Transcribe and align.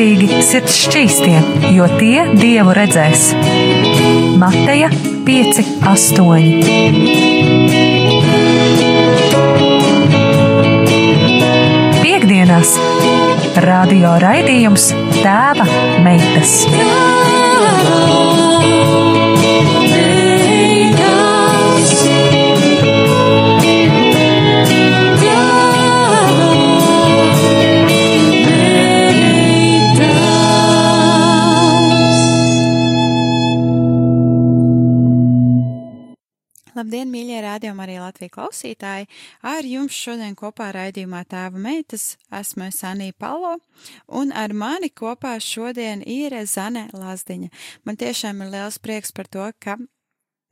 Svētīgi 0.00 0.36
sirds 0.40 0.76
šķīstie, 0.80 1.40
jo 1.76 1.84
tie 2.00 2.22
dievu 2.32 2.72
redzēs. 2.72 3.34
Mateja 4.40 4.88
5, 5.26 5.60
8. 5.84 6.80
Piektdienās 12.00 12.72
radio 13.68 14.16
raidījums 14.24 14.88
Tēva 15.20 15.68
meitas. 16.08 16.56
Rādījumi, 37.50 37.82
arī 37.82 37.98
Latvijas 37.98 38.34
klausītāji! 38.36 39.08
Ar 39.42 39.66
jums 39.66 39.96
šodien 39.96 40.36
kopā 40.38 40.70
raidījumā 40.76 41.24
tēva 41.30 41.58
meitas 41.58 42.14
esmu 42.30 42.68
Sanija 42.74 43.16
Palo, 43.18 43.56
un 44.06 44.30
ar 44.36 44.54
mani 44.54 44.90
kopā 44.94 45.34
šodien 45.42 46.04
ir 46.06 46.36
Zane 46.46 46.86
Lazdiņa. 46.94 47.50
Man 47.84 47.98
tiešām 47.98 48.44
ir 48.44 48.52
liels 48.54 48.78
prieks 48.78 49.10
par 49.16 49.26
to, 49.26 49.48
ka 49.58 49.78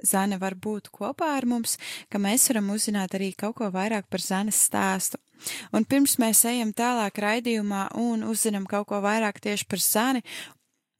Zane 0.02 0.38
var 0.42 0.54
būt 0.54 0.90
kopā 0.94 1.32
ar 1.36 1.46
mums, 1.46 1.76
ka 2.10 2.18
mēs 2.22 2.48
varam 2.50 2.70
uzzināt 2.74 3.14
arī 3.18 3.32
kaut 3.38 3.58
ko 3.58 3.70
vairāk 3.74 4.06
par 4.10 4.22
Zanes 4.22 4.58
stāstu. 4.68 5.18
Un 5.70 5.86
pirms 5.86 6.16
mēs 6.18 6.42
ejam 6.50 6.72
tālāk 6.74 7.18
raidījumā 7.22 7.92
un 7.98 8.24
uzzinām 8.26 8.66
kaut 8.66 8.88
ko 8.90 9.02
vairāk 9.04 9.38
tieši 9.42 9.66
par 9.70 9.82
Zani 9.82 10.24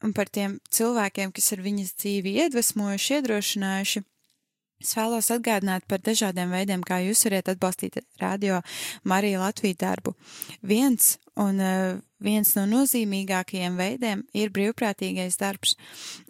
un 0.03 0.15
par 0.15 0.31
tiem 0.31 0.61
cilvēkiem, 0.71 1.35
kas 1.35 1.51
ir 1.55 1.65
viņas 1.65 1.97
dzīvi 1.99 2.37
iedvesmojuši, 2.45 3.19
iedrošinājuši, 3.19 4.05
Es 4.79 4.93
vēlos 4.95 5.33
atgādināt 5.34 5.87
par 5.91 5.98
dažādiem 6.07 6.53
veidiem, 6.55 6.83
kā 6.87 7.01
jūs 7.03 7.25
varat 7.27 7.48
atbalstīt 7.51 7.98
radio 8.21 8.61
Mariju 9.03 9.41
Latviju 9.43 9.75
darbu. 9.81 10.12
Viens 10.62 11.17
un 11.34 11.59
uh, 11.59 11.97
viens 12.23 12.53
no 12.55 12.62
nozīmīgākajiem 12.71 13.79
veidiem 13.79 14.23
ir 14.39 14.53
brīvprātīgais 14.55 15.39
darbs. 15.41 15.75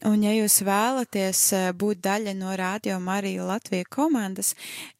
Un 0.08 0.24
ja 0.24 0.32
jūs 0.32 0.62
vēlaties 0.64 1.42
uh, 1.56 1.66
būt 1.76 2.00
daļa 2.08 2.34
no 2.40 2.54
radio 2.56 2.96
Mariju 3.04 3.50
Latviju 3.50 3.88
komandas, 3.92 4.54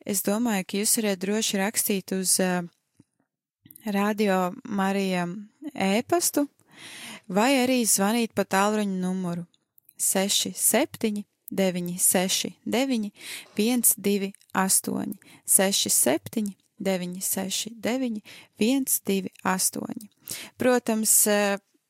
es 0.04 0.20
domāju, 0.28 0.68
ka 0.68 0.82
jūs 0.82 0.98
varat 1.00 1.24
droši 1.24 1.62
rakstīt 1.62 2.16
uz 2.18 2.36
uh, 2.44 2.60
radio 3.88 4.52
Marija 4.64 5.24
e-pastu 5.72 6.48
vai 7.28 7.50
arī 7.62 7.82
zvanīt 7.88 8.36
pa 8.36 8.44
tālruņa 8.44 9.00
numuru 9.00 9.44
67 9.96 11.27
969, 11.50 13.12
128, 13.56 15.18
67, 15.44 16.56
969, 16.78 18.22
128. 18.58 20.08
Protams, 20.56 21.26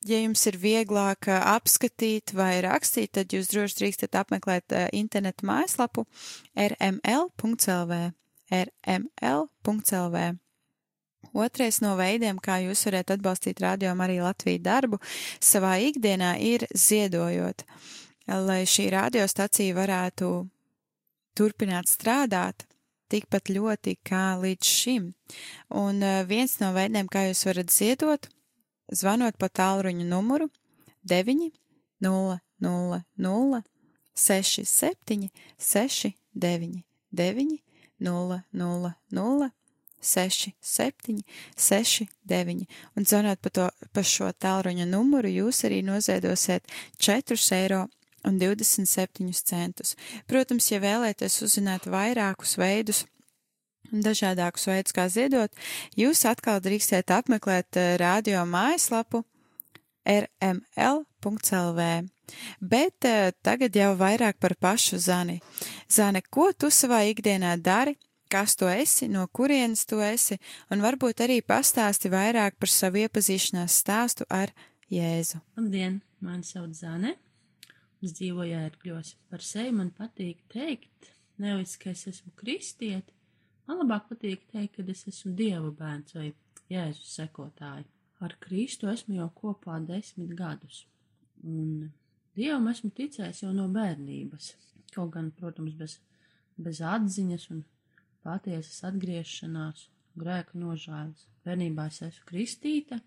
ja 0.07 0.21
jums 0.23 0.47
ir 0.47 0.59
vieglāk 0.63 1.29
apskatīt 1.29 2.35
vai 2.39 2.61
rakstīt, 2.65 3.13
tad 3.19 3.35
jūs 3.35 3.51
droši 3.53 3.81
drīkstat 3.83 4.19
apmeklēt 4.23 4.75
internetu 4.97 5.49
mājaslapu 5.49 6.07
rml.lv. 6.55 8.03
rml.lv. 8.49 10.29
Otrais 11.35 11.83
no 11.85 11.93
veidiem, 11.99 12.39
kā 12.41 12.63
jūs 12.63 12.87
varat 12.87 13.11
atbalstīt 13.13 13.61
radio 13.61 13.91
arī 14.01 14.21
Latviju 14.23 14.63
darbu 14.65 15.01
savā 15.45 15.77
ikdienā, 15.91 16.39
ir 16.41 16.65
ziedojot. 16.73 17.67
Uh, 17.67 18.08
lai 18.29 18.63
šī 18.69 18.91
radiostacija 18.93 19.77
varētu 19.77 20.31
turpināt 21.39 21.89
strādāt 21.89 22.67
tikpat 23.09 23.49
ļoti 23.53 23.97
kā 24.05 24.37
līdz 24.41 24.73
šim. 24.81 25.13
Un 25.73 26.03
eh, 26.05 26.25
viens 26.29 26.59
no 26.61 26.73
veidiem, 26.77 27.09
kā 27.09 27.29
jūs 27.29 27.47
varat 27.49 27.73
ziedot, 27.73 28.29
zvanot 28.93 29.39
pa 29.41 29.49
tālruņa 29.49 30.05
numuru 30.09 30.51
9 31.09 31.51
0 32.05 32.39
0 32.61 33.01
0 33.17 33.63
6 34.15 34.65
7 34.65 35.31
6 35.59 36.13
9 36.35 36.83
9 37.13 37.59
0 37.99 38.43
0 38.53 38.93
0 39.11 39.51
6, 40.01 40.53
7, 40.61 41.23
6, 41.57 42.07
9. 42.23 42.67
Un 42.95 43.05
zvanot 43.05 43.41
pa, 43.43 43.51
to, 43.51 43.69
pa 43.93 44.03
šo 44.07 44.31
tālruņa 44.31 44.87
numuru, 44.87 45.27
jūs 45.27 45.65
arī 45.67 45.81
noziedosiet 45.83 46.71
4 47.03 47.39
eiro 47.59 47.81
un 48.27 48.39
27 48.41 49.31
centus. 49.45 49.95
Protams, 50.27 50.71
ja 50.73 50.81
vēlēties 50.83 51.43
uzzināt 51.47 51.87
vairākus 51.91 52.57
veidus, 52.59 53.05
dažādākus 53.93 54.69
veidus, 54.69 54.95
kā 54.97 55.09
ziedot, 55.13 55.55
jūs 55.97 56.25
atkal 56.29 56.61
drīkstēt 56.65 57.13
apmeklēt 57.15 57.79
eh, 57.79 57.97
radio 58.01 58.45
mājaslapu 58.49 59.25
rml.lv. 60.09 61.83
Bet 62.61 63.05
uh, 63.09 63.31
tagad 63.45 63.77
jau 63.77 63.95
vairāk 63.97 64.37
par 64.41 64.55
pašu 64.61 64.99
Zani. 65.01 65.39
Zane, 65.89 66.21
ko 66.31 66.51
tu 66.53 66.69
savā 66.73 67.03
ikdienā 67.09 67.55
dari, 67.61 67.97
kas 68.29 68.57
tu 68.57 68.69
esi, 68.69 69.09
no 69.09 69.27
kurienes 69.33 69.87
tu 69.89 70.01
esi, 70.05 70.37
un 70.73 70.85
varbūt 70.85 71.25
arī 71.25 71.41
pastāsti 71.41 72.13
vairāk 72.13 72.59
par 72.61 72.73
savu 72.73 73.01
iepazīšanās 73.05 73.79
stāstu 73.83 74.29
ar 74.29 74.53
Jēzu. 74.93 75.41
Labdien, 75.57 76.01
mani 76.25 76.45
sauc 76.45 76.73
Zane, 76.77 77.17
Es 78.05 78.15
dzīvoju 78.15 78.59
ērkļos. 78.63 79.15
Par 79.31 79.43
sevi 79.43 79.73
man 79.75 79.91
patīk 79.95 80.45
teikt, 80.53 81.11
nevis, 81.43 81.77
ka 81.81 81.91
es 81.91 82.05
esmu 82.11 82.31
kristieti, 82.39 83.15
man 83.67 83.83
labāk 83.83 84.07
patīk 84.13 84.45
teikt, 84.53 84.77
ka 84.77 84.85
es 84.93 85.07
esmu 85.11 85.35
Dieva 85.39 85.73
bērns 85.81 86.15
vai 86.15 86.29
Jēzus 86.71 87.17
sekotāji. 87.19 87.89
Ar 88.23 88.35
Kristu 88.43 88.91
esmu 88.91 89.17
jau 89.19 89.29
kopā 89.35 89.79
desmit 89.87 90.35
gadus, 90.39 90.85
un 91.43 91.89
Dievam 92.39 92.69
esmu 92.71 92.93
ticējis 92.95 93.43
jau 93.43 93.53
no 93.55 93.67
bērnības. 93.75 94.53
Kaut 94.95 95.11
gan, 95.15 95.33
protams, 95.35 95.75
bez, 95.79 95.97
bez 96.55 96.81
atziņas 96.87 97.49
un 97.55 97.65
patiesas 98.23 98.85
atgriešanās, 98.87 99.89
grēka 100.19 100.59
nožēlas. 100.59 101.25
Bērnībā 101.47 101.89
es 101.91 101.99
esmu 102.07 102.29
kristīta, 102.31 103.01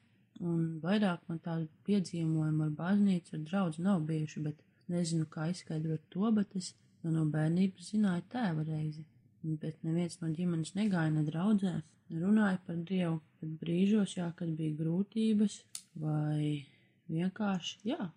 un 0.44 0.81
vairāk 0.84 1.24
man 1.30 1.40
tādu 1.46 1.69
piedzīvojumu 1.88 2.68
ar 2.68 2.75
baznīcu, 2.81 3.38
ar 3.38 3.46
draudzu 3.47 3.85
nav 3.88 4.03
bijuši, 4.09 4.44
bet 4.47 4.59
Nezinu, 4.92 5.28
kā 5.30 5.50
izskaidrot 5.52 6.03
to, 6.09 6.31
bet 6.36 6.56
es 6.59 6.74
jau 7.03 7.14
no 7.14 7.25
bērnības 7.34 7.94
zināju 7.94 8.25
tēva 8.34 8.66
reizi. 8.68 9.06
Bet 9.42 9.80
neviens 9.86 10.19
no 10.22 10.30
ģimenes 10.34 10.75
negāja 10.78 11.14
ne 11.14 11.24
draudzē, 11.25 11.74
runāja 12.22 12.59
par 12.66 12.78
Dievu, 12.90 13.22
bet 13.42 13.56
brīžos, 13.62 14.18
jā, 14.18 14.28
kad 14.38 14.52
bija 14.58 14.75
grūtības 14.81 15.58
vai 16.02 16.68
vienkārši, 17.12 17.80
jā, 17.92 18.12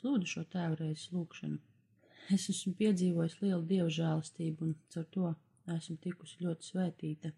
slūdu 0.00 0.28
šo 0.28 0.44
tēva 0.52 0.76
reizi 0.80 1.12
lūkšanu. 1.14 1.58
Es 2.34 2.48
esmu 2.52 2.74
piedzīvojis 2.76 3.38
lielu 3.40 3.62
dievu 3.70 3.92
žēlastību 3.96 4.66
un 4.66 4.74
caur 4.92 5.06
to 5.14 5.30
esmu 5.72 5.96
tikusi 6.04 6.42
ļoti 6.44 6.66
svētīta. 6.66 7.32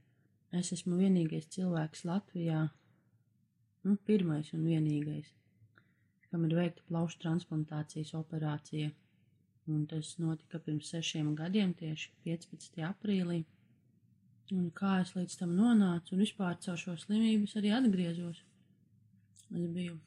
Es 0.59 0.73
esmu 0.75 0.99
vienīgais 0.99 1.47
cilvēks 1.55 2.03
Latvijā, 2.09 2.65
nu, 3.87 3.95
pirmais 4.09 4.51
un 4.57 4.65
vienīgais, 4.67 5.31
kam 6.31 6.45
ir 6.47 6.57
veikta 6.57 6.85
plaušu 6.89 7.19
transplantācijas 7.25 8.13
operācija. 8.19 8.91
Un 9.71 9.85
tas 9.91 10.13
notika 10.19 10.59
pirms 10.63 10.91
sešiem 10.91 11.35
gadiem, 11.39 11.73
tieši 11.79 12.13
15. 12.27 12.81
aprīlī. 12.87 13.43
Un 14.55 14.71
kā 14.75 14.97
es 15.03 15.13
līdz 15.15 15.37
tam 15.43 15.53
nonācu, 15.59 16.15
un 16.15 16.23
vispār 16.25 16.57
caur 16.65 16.79
šo 16.81 16.97
slimību 16.99 17.47
es 17.47 17.55
arī 17.59 17.71
atgriezos. 17.77 18.41
Es 19.51 19.69
biju, 19.77 19.99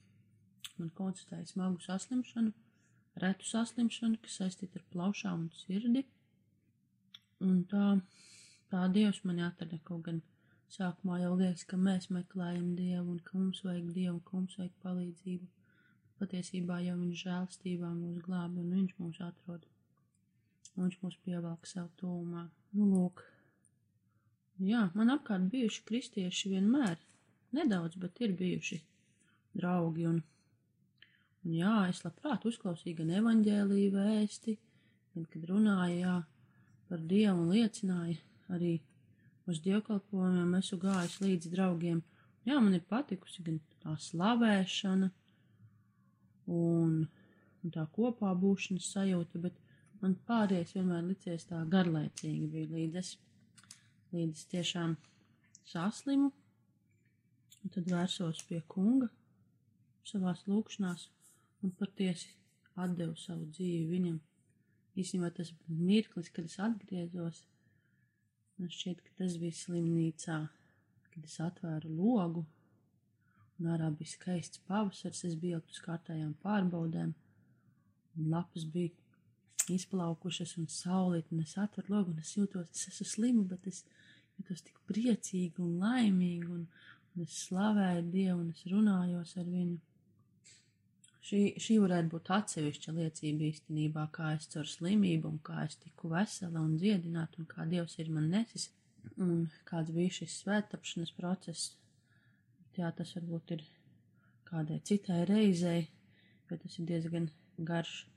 man 0.80 0.92
konstatēja 0.98 1.48
smagu 1.52 1.80
saslimšanu, 1.84 2.52
retu 3.24 3.48
saslimšanu, 3.48 4.20
kas 4.24 4.40
saistīta 4.42 4.82
ar 4.82 4.86
plaušām 4.96 5.46
un 5.46 5.50
sirdi. 5.62 6.04
Un 7.44 7.64
tā, 7.72 7.88
tā 8.72 8.84
Dievs 8.96 9.24
mani 9.28 9.46
atrada 9.48 9.80
kaut 9.88 10.06
gan 10.08 10.22
sākumā 10.76 11.22
jau 11.24 11.34
liekas, 11.40 11.68
ka 11.70 11.80
mēs 11.80 12.10
meklējam 12.12 12.74
Dievu 12.80 13.16
un 13.16 13.20
ka 13.24 13.38
mums 13.38 13.64
vajag 13.68 13.92
Dievu, 13.96 14.20
ka 14.28 14.40
mums 14.40 14.60
vajag 14.60 14.76
palīdzību 14.84 15.52
Patiesībā 16.24 16.78
jau 16.80 16.94
viņš 16.96 17.22
žēlstībā 17.28 17.88
mūs 17.92 18.22
glābi 18.24 18.62
un 18.64 18.70
viņš 18.78 18.92
mūs 18.96 19.18
atrod. 19.26 19.66
Un 20.74 20.86
viņš 20.86 21.02
mūs 21.02 21.18
pievelk 21.26 21.68
sev 21.68 21.90
tūmā. 22.00 22.46
Nu, 22.78 22.86
lūk. 22.88 23.26
Jā, 24.64 24.86
man 24.96 25.12
apkārt 25.12 25.50
bijuši 25.52 25.84
kristieši 25.90 26.54
vienmēr. 26.54 26.96
Nedaudz, 27.58 27.98
bet 28.00 28.22
ir 28.24 28.32
bijuši 28.40 28.80
draugi 29.60 30.08
un, 30.08 30.22
un 31.44 31.58
jā, 31.58 31.74
es 31.92 32.00
labprāt 32.06 32.48
uzklausīju 32.48 33.02
gan 33.02 33.12
evaņģēlīju 33.20 33.92
vēsti, 33.98 34.56
gan, 35.14 35.28
kad 35.34 35.50
runāja, 35.52 35.98
jā, 36.00 36.16
par 36.88 37.04
Dievu 37.12 37.44
un 37.44 37.52
liecināja 37.52 38.16
arī 38.56 38.78
uz 39.52 39.60
dievkalpojumiem, 39.68 40.56
esmu 40.62 40.80
gājis 40.86 41.20
līdz 41.26 41.52
draugiem. 41.52 42.00
Jā, 42.48 42.64
man 42.64 42.80
ir 42.80 42.88
patikusi 42.88 43.44
gan 43.44 43.60
tā 43.84 43.98
slavēšana, 44.08 45.12
un, 46.48 47.04
un 47.64 47.74
tā 47.74 47.86
kopā 47.96 48.34
būšanas 48.40 48.92
sajūta, 48.96 49.42
bet 49.44 49.60
man 50.02 50.16
pārējais 50.28 50.76
vienmēr 50.78 51.04
licies 51.08 51.48
tā 51.50 51.64
garlaicīgi 51.76 52.48
bija 52.52 52.72
līdz 52.76 53.02
es, 53.02 53.16
līdz 54.14 54.38
es 54.38 54.48
tiešām 54.52 54.96
saslimu, 55.70 56.32
un 57.64 57.74
tad 57.74 57.88
vērsos 57.90 58.44
pie 58.50 58.62
kunga 58.68 59.10
savās 60.04 60.44
lūkšanās 60.50 61.08
un 61.64 61.72
patiesi 61.80 62.34
atdevu 62.84 63.16
savu 63.20 63.48
dzīvi 63.54 63.88
viņam. 63.92 64.20
Īstenībā 65.00 65.32
tas 65.34 65.50
mirklis, 65.68 66.30
kad 66.34 66.46
es 66.46 66.60
atgriezos, 66.62 67.40
man 68.60 68.70
šķiet, 68.70 69.00
ka 69.02 69.16
tas 69.24 69.40
bija 69.42 69.56
slimnīcā, 69.58 70.38
kad 71.14 71.30
es 71.30 71.40
atvēru 71.42 71.90
logu, 71.98 72.44
un 73.64 73.72
ārā 73.74 73.90
bija 73.96 74.12
skaists 74.12 74.62
pavasars, 74.68 75.24
es 75.30 75.38
biju 75.40 75.62
uz 75.64 75.80
kārtējām 75.86 76.34
pārbaudēm, 76.44 77.14
un 78.20 78.30
lapas 78.34 78.68
bija 78.76 78.92
izplaukušas 79.72 80.58
un 80.60 80.68
saulīt, 80.72 81.32
un 81.32 81.44
es 81.46 81.56
atveru 81.58 81.96
logu, 81.96 82.12
un 82.12 82.20
es 82.24 82.34
jūtos, 82.36 82.70
es 82.74 82.90
esmu 82.92 83.08
slima, 83.08 83.46
bet 83.54 83.70
es 83.72 83.84
jūtos 84.38 84.66
tik 84.68 84.82
priecīgi 84.90 85.64
un 85.64 85.80
laimīgi, 85.80 86.52
un, 86.52 86.68
un 87.16 87.26
es 87.26 87.40
slavēju 87.48 88.06
Dievu, 88.12 88.40
un 88.42 88.52
es 88.52 88.64
runājos 88.70 89.36
ar 89.40 89.50
viņu. 89.50 89.80
Šī, 91.24 91.42
šī 91.64 91.78
varētu 91.80 92.12
būt 92.12 92.30
atsevišķa 92.36 92.94
liecība 92.98 93.46
īstenībā, 93.48 94.10
kā 94.12 94.34
es 94.36 94.50
caur 94.52 94.68
slimību 94.68 95.30
un 95.32 95.38
kā 95.48 95.62
es 95.64 95.78
tiku 95.80 96.12
vesela 96.12 96.60
un 96.60 96.74
dziedināta 96.76 97.40
un 97.40 97.48
kā 97.48 97.64
Dievs 97.70 97.96
ir 98.04 98.12
man 98.12 98.28
nesis 98.34 98.68
un 99.24 99.48
kāds 99.70 99.94
bija 99.96 100.18
šis 100.20 100.36
svētapšanas 100.42 101.14
process. 101.16 101.78
Jā, 102.78 102.90
tas 102.98 103.12
varbūt 103.18 103.54
ir 103.54 103.66
kādai 104.48 104.80
citai 104.86 105.24
reizei, 105.30 105.88
bet 106.50 106.64
tas 106.64 106.80
ir 106.80 106.88
diezgan 106.90 107.28
garš 107.58 108.08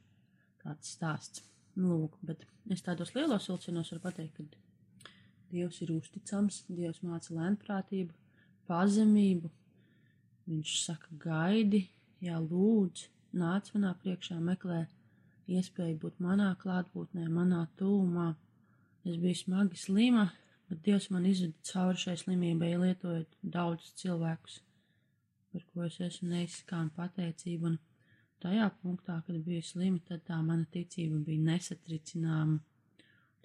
tāds 0.62 0.94
stāsts. 0.96 1.44
Nu, 1.76 1.92
lūk, 1.92 2.16
bet 2.24 2.46
es 2.72 2.80
tādos 2.84 3.12
lielos 3.12 3.50
vilcienos 3.50 3.92
varu 3.92 4.06
pateikt, 4.06 4.38
ka 4.38 5.12
Dievs 5.52 5.78
ir 5.84 5.92
uzticams, 5.94 6.64
Dievs 6.72 7.02
māca 7.06 7.34
lēnprātību, 7.36 8.14
pazemību. 8.66 9.50
Viņš 10.48 10.72
saka, 10.82 11.12
gaidi, 11.22 11.84
jā, 12.24 12.40
lūdz, 12.42 13.04
nāc 13.36 13.70
manā 13.74 13.92
priekšā, 14.00 14.38
meklē 14.42 14.86
iespēju 15.46 16.00
būt 16.02 16.18
manā 16.24 16.48
klātbūtnē, 16.62 17.28
manā 17.30 17.66
tūmā. 17.78 18.32
Es 19.06 19.20
biju 19.22 19.38
smagi 19.38 19.78
slima, 19.78 20.26
bet 20.68 20.82
Dievs 20.86 21.10
man 21.14 21.26
izveda 21.28 21.66
cauri 21.70 22.02
šai 22.02 22.16
slimībai, 22.22 22.72
lietojot 22.82 23.36
daudzus 23.56 23.94
cilvēkus, 24.02 24.60
par 25.52 25.66
ko 25.72 25.84
es 25.86 25.98
esmu 26.08 26.30
neizskām 26.32 26.90
pateicību. 26.96 27.72
Un 27.72 27.78
tajā 28.42 28.68
punktā, 28.82 29.20
kad 29.26 29.42
biju 29.46 29.64
slima, 29.64 30.02
tad 30.08 30.24
tā 30.28 30.40
mana 30.42 30.66
ticība 30.72 31.20
bija 31.28 31.46
nesatricināma, 31.50 32.58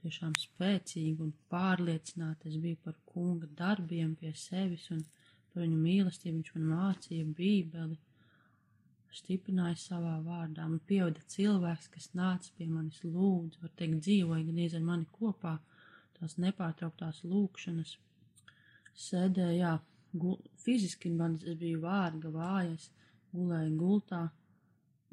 tiešām 0.02 0.34
spēcīga 0.42 1.26
un 1.28 1.34
pārliecināta. 1.54 2.50
Es 2.50 2.58
biju 2.62 2.80
par 2.86 2.98
kunga 3.06 3.50
darbiem 3.58 4.16
pie 4.20 4.34
sevis 4.38 4.88
un 4.96 5.04
par 5.52 5.64
viņu 5.64 5.78
mīlestību. 5.78 6.40
Viņš 6.40 6.56
man 6.56 6.72
mācīja 6.74 7.28
bībeli, 7.38 8.00
stiprināja 9.16 9.78
savā 9.80 10.16
vārdā. 10.26 10.66
Man 10.68 10.82
pievada 10.88 11.22
cilvēks, 11.34 11.90
kas 11.94 12.10
nāca 12.18 12.52
pie 12.58 12.68
manis 12.72 13.02
lūdzu, 13.04 13.62
var 13.64 13.74
teikt, 13.78 14.00
dzīvoja 14.06 14.48
gan 14.48 14.62
ar 14.66 14.86
mani 14.88 15.08
kopā, 15.18 15.58
tās 16.22 16.38
nepārtrauktās 16.38 17.24
lūkšanas. 17.26 17.96
Sēdēja, 19.02 19.58
jā, 19.58 19.72
gul, 20.14 20.38
fiziski 20.62 21.12
man 21.12 21.40
es 21.42 21.58
biju 21.58 21.82
vārga, 21.84 22.30
vājas, 22.34 22.90
gulēju 23.34 23.76
gultā 23.80 24.28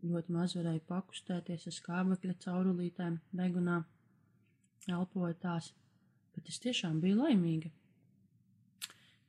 ļoti 0.05 0.35
maz 0.35 0.55
varēja 0.59 0.83
pakustēties 0.87 1.67
ar 1.71 1.75
skābekļa 1.75 2.35
caurulītēm, 2.45 3.19
degunā, 3.41 3.81
elpoja 4.89 5.35
tās, 5.43 5.73
bet 6.37 6.51
es 6.53 6.61
tiešām 6.63 7.01
biju 7.03 7.23
laimīga, 7.23 7.71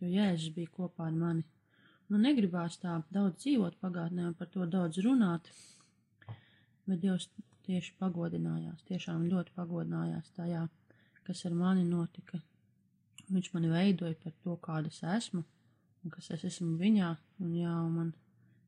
jo 0.01 0.11
Jēzus 0.11 0.53
bija 0.55 0.71
kopā 0.75 1.07
ar 1.09 1.15
mani. 1.15 1.45
Man 2.09 2.25
negribās 2.25 2.79
tā 2.81 2.99
daudz 3.13 3.43
dzīvot 3.43 3.77
pagātnē 3.81 4.27
un 4.29 4.35
par 4.37 4.49
to 4.53 4.65
daudz 4.65 5.01
runāt, 5.05 5.49
bet 6.89 7.01
Dievs 7.03 7.29
tieši 7.67 7.93
pagodinājās, 8.01 8.85
tiešām 8.89 9.27
ļoti 9.29 9.53
pagodinājās 9.57 10.31
tajā, 10.37 10.63
kas 11.29 11.45
ar 11.45 11.55
mani 11.57 11.85
notika. 11.85 12.41
Viņš 13.29 13.51
mani 13.53 13.69
veidoja 13.69 14.17
par 14.23 14.33
to, 14.43 14.57
kāda 14.65 14.89
es 14.89 15.03
esmu, 15.17 15.43
un 16.03 16.13
kas 16.15 16.31
es 16.33 16.45
esmu 16.49 16.73
viņā, 16.81 17.09
un 17.45 17.53
jā, 17.53 17.75
man 17.93 18.13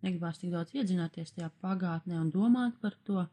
negribās 0.05 0.41
tik 0.41 0.51
daudz 0.53 0.73
iedzināties 0.77 1.33
tajā 1.35 1.49
pagātnē 1.63 2.19
un 2.21 2.29
domāt 2.33 2.77
par 2.83 2.97
to, 3.07 3.23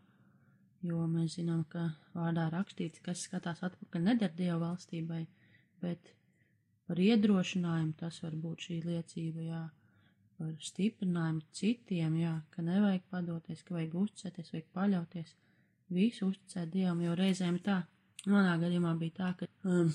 jo 0.88 1.06
mēs 1.10 1.36
zinām, 1.38 1.64
ka 1.72 1.90
vārdā 2.14 2.46
rakstīts, 2.54 3.02
kas 3.04 3.24
skatās 3.26 3.64
atpakaļ 3.66 4.06
neder 4.06 4.32
Dieva 4.36 4.60
valstībai, 4.62 5.24
bet 5.82 6.12
par 6.88 7.00
iedrošinājumu 7.04 7.96
tas 8.00 8.22
var 8.24 8.38
būt 8.46 8.68
šī 8.68 8.78
liecība, 8.86 9.44
jā, 9.50 9.62
par 10.38 10.54
stiprinājumu 10.70 11.44
citiem, 11.60 12.16
jā, 12.22 12.34
ka 12.54 12.64
nevajag 12.64 13.04
padoties, 13.12 13.64
ka 13.66 13.76
vajag 13.76 14.00
uzticēties, 14.04 14.52
vajag 14.54 14.72
paļauties, 14.78 15.36
visu 15.92 16.30
uzticēt 16.30 16.72
Dievam, 16.72 17.02
jo 17.04 17.16
reizēm 17.18 17.58
tā, 17.64 17.82
manā 18.26 18.56
gadījumā 18.60 18.94
bija 18.98 19.16
tā, 19.20 19.30
ka 19.38 19.46
um, 19.68 19.92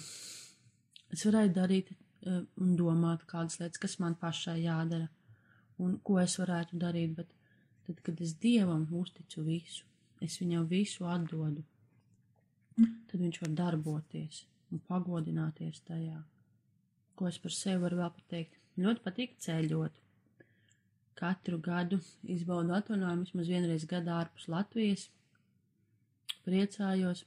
es 1.12 1.26
varēju 1.28 1.54
darīt 1.58 1.92
um, 1.92 2.48
un 2.64 2.76
domāt 2.80 3.26
kādas 3.30 3.60
lietas, 3.60 3.82
kas 3.82 4.00
man 4.00 4.16
pašai 4.20 4.62
jādara 4.64 5.10
un 5.84 5.98
ko 6.06 6.20
es 6.22 6.38
varētu 6.40 6.80
darīt, 6.80 7.16
bet 7.18 7.32
tad, 7.88 8.00
kad 8.06 8.22
es 8.24 8.36
Dievam 8.40 8.86
uzticu 9.00 9.44
visu, 9.46 9.86
es 10.24 10.40
viņam 10.42 10.68
visu 10.70 11.08
atdodu, 11.10 11.64
tad 12.78 13.20
viņš 13.20 13.42
var 13.44 13.58
darboties 13.64 14.44
un 14.72 14.82
pagodināties 14.88 15.84
tajā. 15.88 16.22
Ko 17.14 17.28
es 17.30 17.38
par 17.42 17.54
sevi 17.54 17.84
varu 17.84 18.00
vēl 18.00 18.14
pateikt? 18.16 18.58
Ļoti 18.82 19.04
patīk 19.06 19.36
ceļot. 19.46 20.00
Katru 21.20 21.60
gadu 21.62 22.00
izbaudu 22.36 22.74
atvaļinājumu 22.74 23.28
vismaz 23.28 23.52
vienreiz 23.52 23.86
gadā 23.90 24.16
ārpus 24.24 24.48
Latvijas. 24.50 25.04
Priecājos 26.44 27.22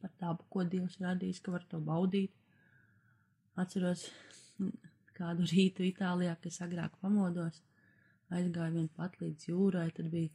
par 0.00 0.12
tādu, 0.20 0.46
ko 0.52 0.64
Dievs 0.64 0.98
radījis, 1.02 1.40
ka 1.44 1.54
var 1.54 1.64
to 1.70 1.80
baudīt. 1.84 2.32
Atceros, 3.60 4.06
kādu 5.16 5.46
rītu 5.50 5.84
Itālijā, 5.88 6.36
kas 6.42 6.60
agrāk 6.64 6.96
pamodos, 7.02 7.60
aizgāju 8.32 8.76
vien 8.78 8.88
pat 8.96 9.18
līdz 9.20 9.50
jūrai, 9.50 9.88
tad 9.96 10.08
bija 10.12 10.30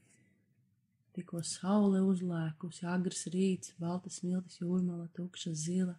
tikko 1.15 1.41
saule 1.47 2.01
uzlēkusi, 2.03 2.83
agrs 2.91 3.25
rīts, 3.33 3.73
baltas 3.79 4.19
smiltis 4.19 4.59
jūrmala, 4.59 5.07
tukša 5.15 5.53
zila, 5.55 5.95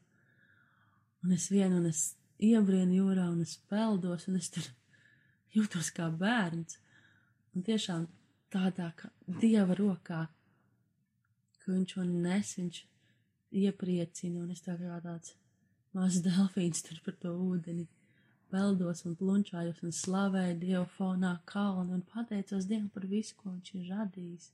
un 1.25 1.32
es 1.37 1.49
vienu, 1.50 1.80
un 1.80 1.88
es 1.88 2.11
iebrienu 2.37 2.99
jūrā, 3.00 3.30
un 3.32 3.40
es 3.46 3.56
peldos, 3.70 4.28
un 4.28 4.37
es 4.40 4.50
tur 4.52 4.68
jūtos 5.56 5.90
kā 5.96 6.11
bērns, 6.12 6.78
un 7.56 7.64
tiešām 7.66 8.04
tādā 8.52 8.90
dieva 9.40 9.76
rokā, 9.78 10.26
ka 11.62 11.73
viņš 11.73 11.96
man 11.99 12.12
nes, 12.26 12.52
viņš 12.61 12.82
iepriecina, 13.56 14.42
un 14.42 14.52
es 14.54 14.62
tā 14.64 14.76
kā 14.80 15.00
tāds 15.04 15.34
mazs 15.96 16.22
delfīns 16.25 16.84
tur 16.86 17.00
par 17.04 17.16
to 17.22 17.32
ūdeni 17.32 17.86
peldos 18.52 19.02
un 19.08 19.16
plunčājos 19.18 19.82
un 19.84 19.94
slavēju 19.94 20.58
Dievu 20.60 20.84
fonā 20.96 21.32
kalnu 21.50 21.96
un 21.98 22.04
pateicos 22.12 22.68
Dievam 22.70 22.88
par 22.94 23.08
visu, 23.10 23.34
ko 23.40 23.50
viņš 23.54 23.72
ir 23.75 23.90
radījis. 23.94 24.50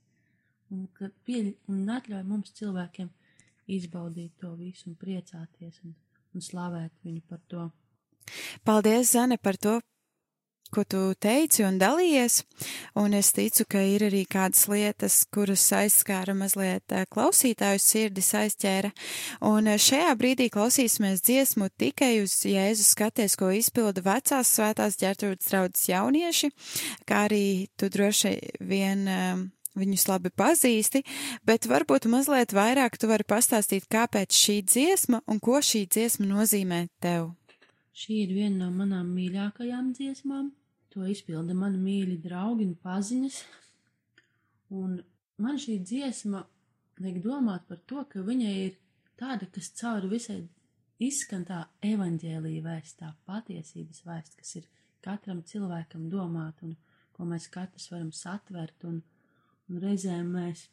Un, 0.73 0.87
pieļ, 1.27 1.53
un 1.69 1.83
atļauj 1.97 2.23
mums 2.25 2.55
cilvēkiem 2.57 3.11
izbaudīt 3.73 4.33
to 4.41 4.55
visu 4.57 4.89
un 4.89 4.97
priecāties 4.99 5.79
un, 5.85 5.93
un 6.33 6.43
slavēt 6.43 6.95
viņu 7.05 7.21
par 7.29 7.41
to. 7.51 7.69
Paldies, 8.65 9.11
Zane, 9.13 9.37
par 9.37 9.59
to 9.59 9.77
ko 10.73 10.83
tu 10.89 11.01
teici 11.21 11.63
un 11.65 11.77
dalījies, 11.81 12.39
un 12.99 13.13
es 13.17 13.29
ticu, 13.35 13.65
ka 13.69 13.81
ir 13.85 14.07
arī 14.07 14.23
kādas 14.29 14.65
lietas, 14.71 15.19
kuras 15.33 15.65
aizskāra 15.77 16.35
mazliet 16.37 16.95
eh, 16.95 17.05
klausītāju 17.13 17.81
sirdis 17.83 18.33
aizķēra, 18.39 18.93
un 19.49 19.69
eh, 19.69 19.79
šajā 19.81 20.11
brīdī 20.19 20.49
klausīsimies 20.53 21.21
dziesmu 21.25 21.69
tikai 21.77 22.15
uz 22.23 22.39
Jēzus 22.49 22.93
skaties, 22.95 23.37
ko 23.39 23.51
izpilda 23.53 24.03
vecās 24.05 24.55
svētās 24.57 24.97
ģertrūdas 25.01 25.51
draudzes 25.51 25.89
jaunieši, 25.91 26.49
kā 27.09 27.27
arī 27.27 27.45
tu 27.77 27.91
droši 27.93 28.33
vien 28.65 29.05
um, 29.09 29.45
viņus 29.77 30.07
labi 30.09 30.33
pazīsti, 30.33 31.03
bet 31.45 31.67
varbūt 31.69 32.09
mazliet 32.11 32.53
vairāk 32.55 32.97
tu 32.97 33.09
vari 33.11 33.25
pastāstīt, 33.27 33.87
kāpēc 33.91 34.33
šī 34.33 34.59
dziesma 34.65 35.23
un 35.29 35.41
ko 35.43 35.61
šī 35.61 35.85
dziesma 35.89 36.29
nozīmē 36.29 36.87
tev. 37.03 37.31
Šī 37.93 38.23
ir 38.23 38.33
viena 38.33 38.65
no 38.65 38.73
manām 38.73 39.11
mīļākajām 39.13 39.93
dziesmām. 39.93 40.51
To 40.93 41.05
izpilda 41.09 41.55
mani 41.57 41.79
mīļi 41.81 42.19
draugi 42.21 42.67
un 42.69 42.75
paziņas. 42.83 43.39
Un 44.77 44.99
man 45.41 45.57
šī 45.61 45.79
dziesma 45.81 46.43
liek 47.01 47.21
domāt 47.23 47.65
par 47.69 47.79
to, 47.89 48.03
ka 48.09 48.21
viņa 48.25 48.51
ir 48.65 48.75
tāda, 49.19 49.47
kas 49.53 49.71
cauri 49.79 50.11
visai 50.11 50.43
izskan 51.03 51.45
tā 51.47 51.63
evaņģēlīja 51.83 52.65
vēsts, 52.65 52.99
tā 53.01 53.09
patiesības 53.27 54.03
vēsts, 54.05 54.37
kas 54.39 54.55
ir 54.61 54.69
katram 55.03 55.41
cilvēkam 55.49 56.07
domāt 56.11 56.61
un 56.65 56.75
ko 57.13 57.25
mēs 57.29 57.49
katrs 57.53 57.89
varam 57.91 58.11
satvert, 58.15 58.85
un, 58.89 59.01
un 59.69 59.81
reizēm 59.83 60.29
mēs 60.33 60.67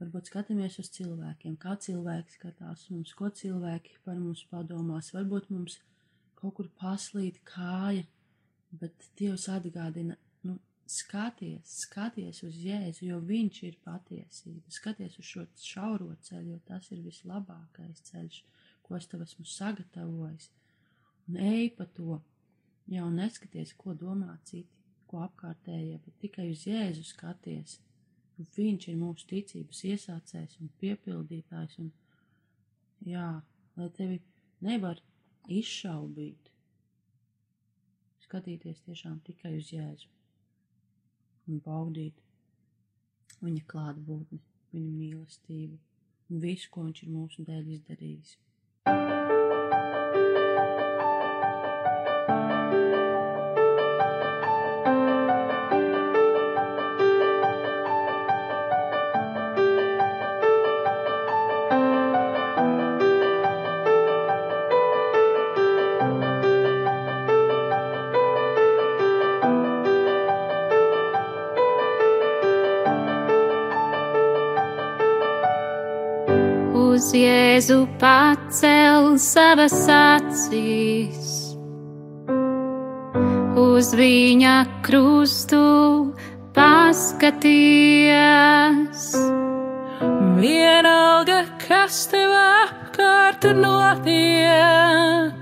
varbūt 0.00 0.30
skatāmies 0.30 0.78
uz 0.82 0.90
cilvēkiem, 0.96 1.56
kā 1.60 1.76
cilvēki 1.86 2.36
skatās 2.38 2.88
mums, 2.90 3.12
ko 3.18 3.30
cilvēki 3.30 4.00
par 4.06 4.18
mums 4.18 4.44
padomās, 4.50 5.12
varbūt 5.14 5.50
mums 5.54 5.78
kaut 6.38 6.56
kur 6.58 6.70
paslīd 6.80 7.38
kāja, 7.46 8.04
bet 8.80 9.08
Dievs 9.18 9.48
atgādina, 9.52 10.16
nu, 10.48 10.56
skaties, 10.88 11.76
skaties 11.84 12.42
uz 12.46 12.58
Jēzu, 12.64 13.06
jo 13.10 13.20
Viņš 13.28 13.62
ir 13.68 13.78
patiesība, 13.84 14.72
skaties 14.72 15.18
uz 15.20 15.28
šo 15.28 15.46
šauro 15.60 16.12
ceļu, 16.28 16.54
jo 16.54 16.60
tas 16.68 16.90
ir 16.92 17.02
vislabākais 17.04 18.02
ceļš, 18.08 18.42
ko 18.82 18.98
es 18.98 19.08
tev 19.08 19.24
esmu 19.26 19.46
sagatavojis, 19.48 20.50
un 21.28 21.40
ej 21.52 21.72
pa 21.76 21.86
to, 21.96 22.20
jau 22.90 23.08
neskaties, 23.14 23.74
ko 23.78 23.94
domā 23.94 24.36
citi, 24.48 24.68
ko 25.06 25.22
apkārtējie, 25.26 25.98
bet 26.04 26.20
tikai 26.24 26.50
uz 26.52 26.66
Jēzu 26.68 27.04
skaties, 27.06 27.78
jo 28.38 28.46
Viņš 28.56 28.88
ir 28.88 28.96
mūsu 28.96 29.28
ticības 29.28 29.82
iesācējs 29.92 30.58
un 30.64 30.70
piepildītājs, 30.80 31.78
un 31.82 31.92
jā, 33.06 33.28
lai 33.76 33.88
tevi 33.96 34.18
nevar 34.64 35.00
izšaubīt, 35.52 36.51
skatīties 38.32 38.78
tiešām 38.86 39.18
tikai 39.26 39.58
uz 39.58 39.68
Jēzu 39.74 40.08
un 41.52 41.60
baudīt 41.66 42.22
viņa 43.44 43.66
klātbūtni, 43.68 44.40
viņa 44.72 44.94
mīlestību 45.02 45.76
un 46.32 46.40
visu, 46.46 46.72
ko 46.72 46.86
viņš 46.88 47.04
ir 47.04 47.12
mūsu 47.12 47.44
dēļ 47.44 47.70
izdarījis. 47.76 48.36
uz 48.88 49.41
Jēzu 77.62 77.84
pacel 77.94 79.04
savas 79.22 79.86
acīs, 79.94 81.54
uz 83.54 83.92
viņa 83.94 84.54
krustu 84.82 85.60
paskaties. 86.56 87.44
Vienalga, 90.42 91.46
kas 91.62 92.10
tev 92.10 92.34
apkārt 92.40 93.46
notiek, 93.60 95.38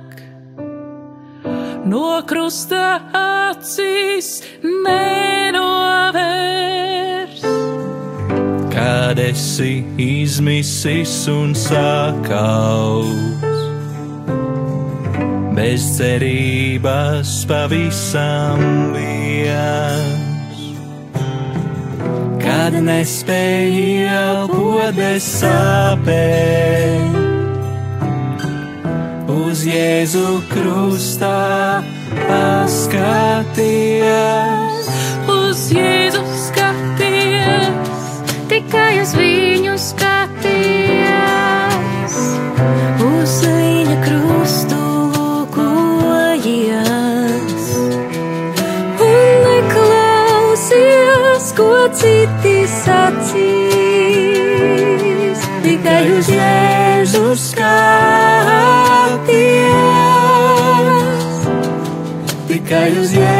no 1.88 2.20
krusta 2.28 3.00
acīs 3.24 4.44
nenovērs. 4.68 5.40
Kad 9.10 9.18
esi 9.18 9.84
izmisis 9.98 11.28
un 11.28 11.50
sakaus, 11.54 13.10
bez 15.56 15.82
cerības 15.96 17.32
pavisam 17.50 18.94
viens. 18.94 20.62
Kad 22.38 22.78
nespēji 22.86 24.06
elpot 24.14 24.94
bez 24.94 25.26
sāpēm, 25.40 27.10
uz 29.26 29.66
Jēzu 29.66 30.38
krustā 30.54 31.82
paskaties. 32.30 33.58
Uz 35.34 35.66
Jēzu 35.74 36.29
Tikai 38.70 39.02
uz 39.02 39.10
viņu 39.18 39.72
skaties, 39.82 41.08
Uz 43.02 43.32
viņa 43.42 43.96
krustu 44.04 44.78
lūkojies, 45.10 46.70
un 49.08 49.42
neklausies, 49.48 50.70
ko 51.58 51.90
citi 51.98 52.62
sacīs. 52.70 53.50
tikai 55.66 56.06
uz 56.14 56.30
Jēzu 56.30 57.26
skaties, 57.34 57.90
Tikai 62.46 62.88
uz 63.02 63.10
Jēzu 63.18 63.39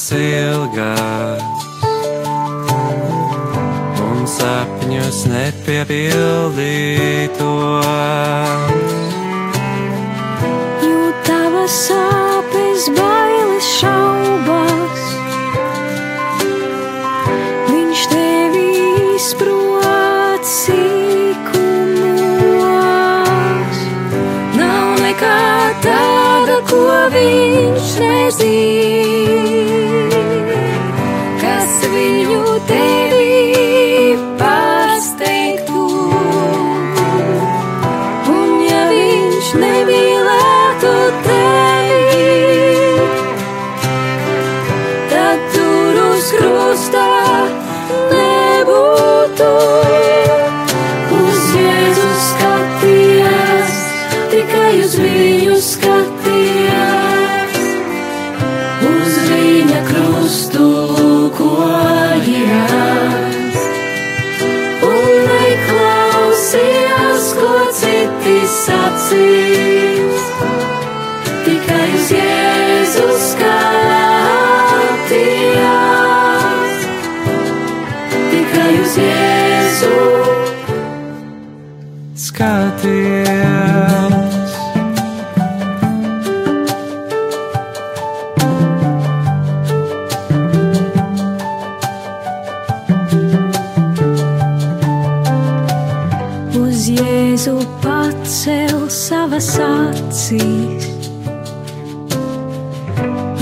tavas 0.00 0.16
ilgas 0.16 1.44
un 4.00 4.24
sapņus 4.26 5.26
nepiepildītos. 5.28 7.84
Jo 10.80 11.12
tavas 11.26 11.74
sāpes, 11.88 12.88
bailes, 12.96 13.66
šaubas, 13.80 15.02
viņš 17.68 18.00
tevi 18.14 18.64
izprot 19.18 20.42
sīkumos. 20.44 21.38
Nav 24.56 24.96
nekā 25.04 25.36
tāda, 25.84 26.56
ko 26.72 26.88
viņš 27.12 27.88
nezina, 28.00 28.99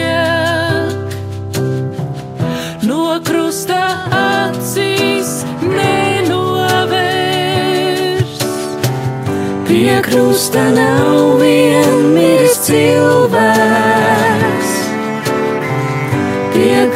no 2.88 3.20
krusta 3.28 3.82
acīs 4.22 5.30
nenovērs. 5.62 7.22
Pie 9.70 9.96
krusta 10.08 10.62
nav 10.74 11.38
vien 11.44 11.98
miris 12.18 12.56
cilvēks. 12.66 13.51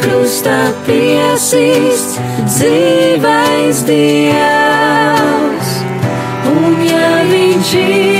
Pie 0.07 0.13
krusta 0.15 0.53
piesīsts 0.85 2.13
dzīvais 2.47 3.81
dievs, 3.89 5.73
un 6.47 6.79
ja 6.87 7.09
viņš 7.27 7.73
ir 7.81 8.16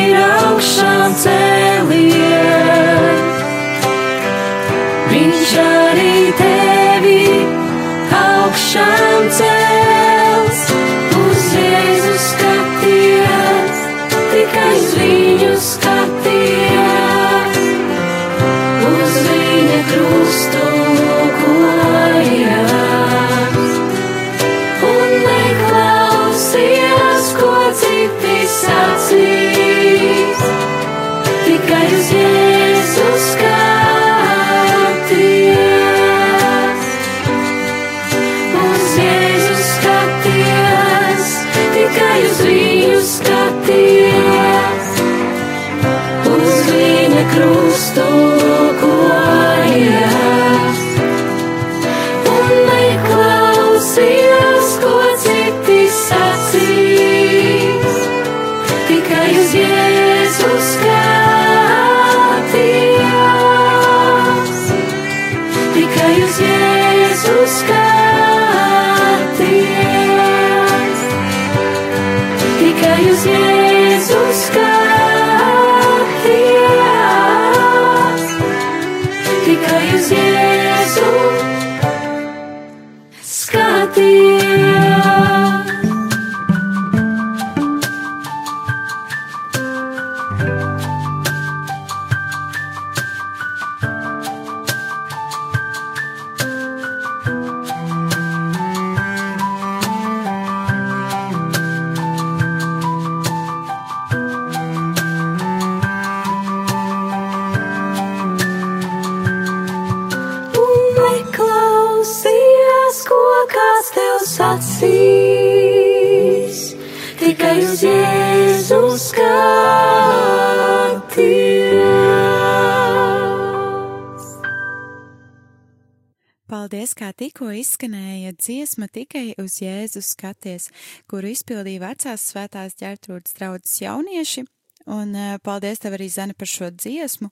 Paldies, 126.48 126.94
kā 126.96 127.10
tikko 127.12 127.50
izskanēja 127.60 128.32
dziesma 128.40 128.88
tikai 128.88 129.34
uz 129.44 129.58
Jēzu 129.60 130.00
skaties, 130.00 130.70
kuru 131.12 131.34
izpildīja 131.34 131.82
vecās 131.84 132.24
svētās 132.32 132.80
ģērtrūdas 132.80 133.36
draudzes 133.36 133.82
jaunieši. 133.84 134.46
Un 134.88 135.12
eh, 135.15 135.36
paldies 135.43 135.82
tev 135.84 135.97
arī, 135.97 136.08
Zane, 136.08 136.34
par 136.38 136.47
šo 136.47 136.69
dziesmu. 136.71 137.28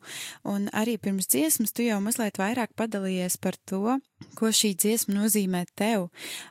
Un 0.52 0.68
arī 0.76 0.98
pirms 1.00 1.30
dziesmas 1.32 1.72
tu 1.72 1.86
jau 1.86 2.02
mazliet 2.04 2.36
vairāk 2.40 2.74
padalījies 2.76 3.38
par 3.40 3.56
to, 3.70 3.96
ko 4.36 4.52
šī 4.52 4.74
dziesma 4.76 5.16
nozīmē 5.16 5.62
tev. 5.80 6.10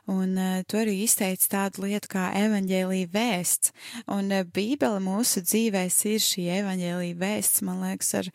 Un 0.09 0.33
uh, 0.33 0.63
tu 0.65 0.79
arī 0.81 0.95
izteici 1.03 1.51
tādu 1.51 1.85
lietu 1.85 2.09
kā 2.15 2.31
evaņģēlīja 2.39 3.11
vēsts. 3.13 3.73
Un 4.17 4.33
uh, 4.33 4.41
Bībele 4.57 4.97
mūsu 5.05 5.45
dzīvēs 5.45 5.99
ir 6.09 6.25
šī 6.25 6.47
evaņģēlīja 6.57 7.19
vēsts, 7.21 7.61
man 7.69 7.85
liekas, 7.85 8.11
ar 8.23 8.31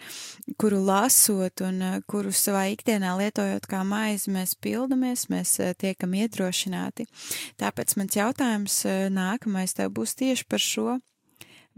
kuru 0.61 0.79
lasot 0.87 1.67
un 1.67 1.83
kuru 2.11 2.31
savā 2.31 2.69
ikdienā 2.77 3.17
lietojot 3.19 3.67
kā 3.71 3.83
maizi, 3.87 4.31
mēs 4.31 4.55
pildamies, 4.63 5.27
mēs 5.33 5.59
tiekam 5.83 6.15
iedrošināti. 6.23 7.11
Tāpēc 7.59 7.99
mans 7.99 8.23
jautājums 8.23 8.83
nākamais 9.11 9.75
tev 9.75 9.91
būs 9.99 10.15
tieši 10.23 10.47
par 10.47 10.63
šo. 10.63 11.01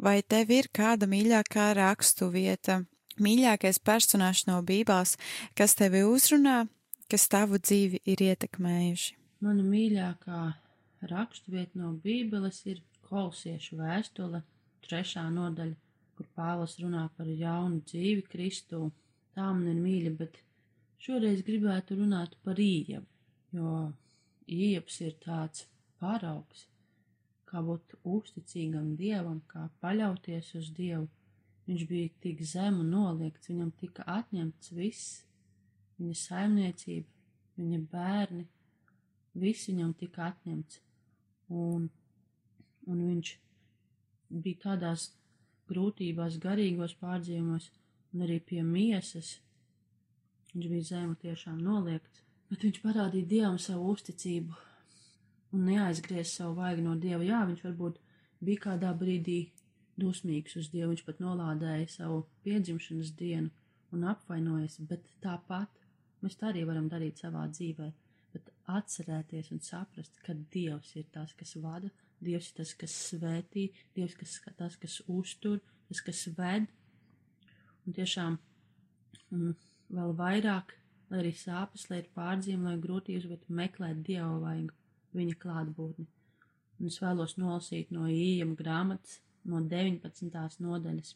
Vai 0.03 0.19
tev 0.27 0.51
ir 0.51 0.67
kāda 0.75 1.07
mīļākā 1.07 1.69
rakstu 1.79 2.27
vieta, 2.35 2.81
mīļākais 3.23 3.79
personāžs 3.87 4.49
no 4.49 4.57
Bībeles, 4.67 5.15
kas 5.55 5.77
tevi 5.79 6.01
uzrunā, 6.03 6.65
kas 7.07 7.29
tavu 7.31 7.61
dzīvi 7.63 8.01
ir 8.11 8.25
ietekmējuši? 8.27 9.15
Mana 9.47 9.63
mīļākā 9.63 10.41
raksturvieta 11.11 11.79
no 11.79 11.93
Bībeles 12.03 12.59
ir 12.73 12.83
Kolosiešu 13.07 13.79
vēstule, 13.79 14.43
trešā 14.89 15.23
nodaļa, 15.31 15.79
kur 16.19 16.29
Pāvils 16.35 16.75
runā 16.83 17.05
par 17.17 17.31
jaunu 17.31 17.79
dzīvi 17.87 18.27
Kristū. 18.33 18.89
Tā 19.37 19.53
man 19.53 19.69
ir 19.71 19.79
mīļa, 19.85 20.17
bet 20.19 20.43
šoreiz 21.03 21.47
gribētu 21.47 22.01
runāt 22.01 22.35
par 22.43 22.59
īepu, 22.59 23.07
jo 23.55 23.77
ieps 24.51 24.99
ir 25.07 25.15
tāds 25.23 25.69
paraugs, 26.03 26.67
kā 27.53 27.61
būt 27.65 27.99
uzticīgam 28.09 28.95
Dievam, 28.97 29.43
kā 29.51 29.67
paļauties 29.85 30.55
uz 30.61 30.71
Dievu. 30.77 31.09
Viņš 31.69 31.85
bija 31.91 32.13
tik 32.25 32.41
zem 32.49 32.81
un 32.83 32.89
noliegts, 32.91 33.51
viņam 33.53 33.71
tika 33.79 34.07
atņemts 34.09 34.73
viss, 34.75 35.21
viņa 36.01 36.17
saimniecība, 36.19 37.07
viņa 37.61 37.81
bērni, 37.93 38.47
viss 39.45 39.69
viņam 39.71 39.93
tika 40.01 40.31
atņemts. 40.33 40.81
Un, 41.53 41.87
un 42.89 43.05
viņš 43.11 43.35
bija 44.33 44.63
tādās 44.65 45.11
grūtībās, 45.71 46.41
garīgos 46.43 46.97
pārdzīvumos, 46.99 47.69
un 48.13 48.27
arī 48.27 48.41
pie 48.49 48.65
miesas. 48.67 49.37
Viņš 50.53 50.69
bija 50.73 50.89
zemu 50.89 51.15
tiešām 51.21 51.61
noliegts, 51.63 52.25
bet 52.51 52.65
viņš 52.67 52.83
parādīja 52.83 53.29
Dievam 53.37 53.61
savu 53.61 53.93
uzticību 53.93 54.72
un 55.53 55.67
neaizgriez 55.69 56.33
savu 56.37 56.57
vaigu 56.61 56.85
no 56.85 56.95
Dieva. 56.99 57.23
Jā, 57.27 57.43
viņš 57.49 57.65
varbūt 57.67 57.99
bija 58.43 58.65
kādā 58.69 58.93
brīdī 58.99 59.41
dusmīgs 60.01 60.57
uz 60.61 60.71
Dievu, 60.73 60.93
viņš 60.93 61.05
pat 61.07 61.21
nolādēja 61.23 61.89
savu 61.97 62.23
piedzimšanas 62.47 63.13
dienu 63.19 63.51
un 63.93 64.07
apvainojas, 64.09 64.79
bet 64.89 65.05
tāpat 65.25 65.83
mēs 66.23 66.39
tā 66.41 66.51
arī 66.51 66.65
varam 66.69 66.89
darīt 66.91 67.21
savā 67.21 67.45
dzīvē. 67.51 67.91
Bet 68.33 68.49
atcerēties 68.73 69.51
un 69.53 69.61
saprast, 69.61 70.17
ka 70.25 70.35
Dievs 70.55 70.95
ir 70.97 71.09
tas, 71.13 71.35
kas 71.37 71.57
vada, 71.61 71.91
Dievs 72.23 72.49
ir 72.53 72.63
tas, 72.63 72.73
kas 72.79 72.95
svētī, 73.11 73.67
Dievs 73.97 74.17
ir 74.17 74.55
tas, 74.57 74.79
kas 74.81 75.01
uztur, 75.11 75.61
tas, 75.89 76.01
kas 76.01 76.25
ved. 76.39 76.71
Un 77.85 77.97
tiešām 77.99 78.39
mm, 79.35 79.57
vēl 79.93 80.15
vairāk, 80.17 80.73
lai 81.11 81.21
arī 81.21 81.35
sāpes, 81.37 81.89
lai 81.91 82.01
ir 82.01 82.09
pārdzīvumi, 82.17 82.71
lai 82.71 82.85
grūtības, 82.87 83.29
bet 83.35 83.51
meklēt 83.53 84.01
Dieva 84.07 84.39
vaigu, 84.41 84.73
viņa 85.17 85.39
klātbūtni. 85.43 86.07
Un 86.81 86.91
es 86.91 86.99
vēlos 87.03 87.37
nolasīt 87.39 87.93
no 87.95 88.09
ījama 88.11 88.57
grāmatas, 88.59 89.21
no 89.45 89.61
19. 89.61 90.63
nodaļas, 90.63 91.15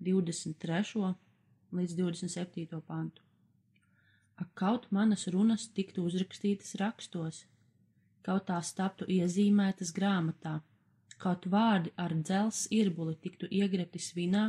23. 0.00 1.14
līdz 1.74 1.96
27. 1.98 2.80
pantu. 2.86 3.24
Ak, 4.38 4.52
kaut 4.54 4.86
manas 4.94 5.26
runas 5.34 5.66
tiktu 5.74 6.04
uzrakstītas 6.06 6.76
rakstos, 6.78 7.42
kaut 8.22 8.46
tās 8.50 8.70
taptu 8.78 9.08
iezīmētas 9.10 9.90
grāmatā, 9.96 10.60
kaut 11.18 11.48
vārdi 11.50 11.90
ar 11.98 12.14
dzels 12.14 12.66
irbuli 12.70 13.16
tiktu 13.18 13.50
iegrebti 13.50 13.98
svinā 13.98 14.44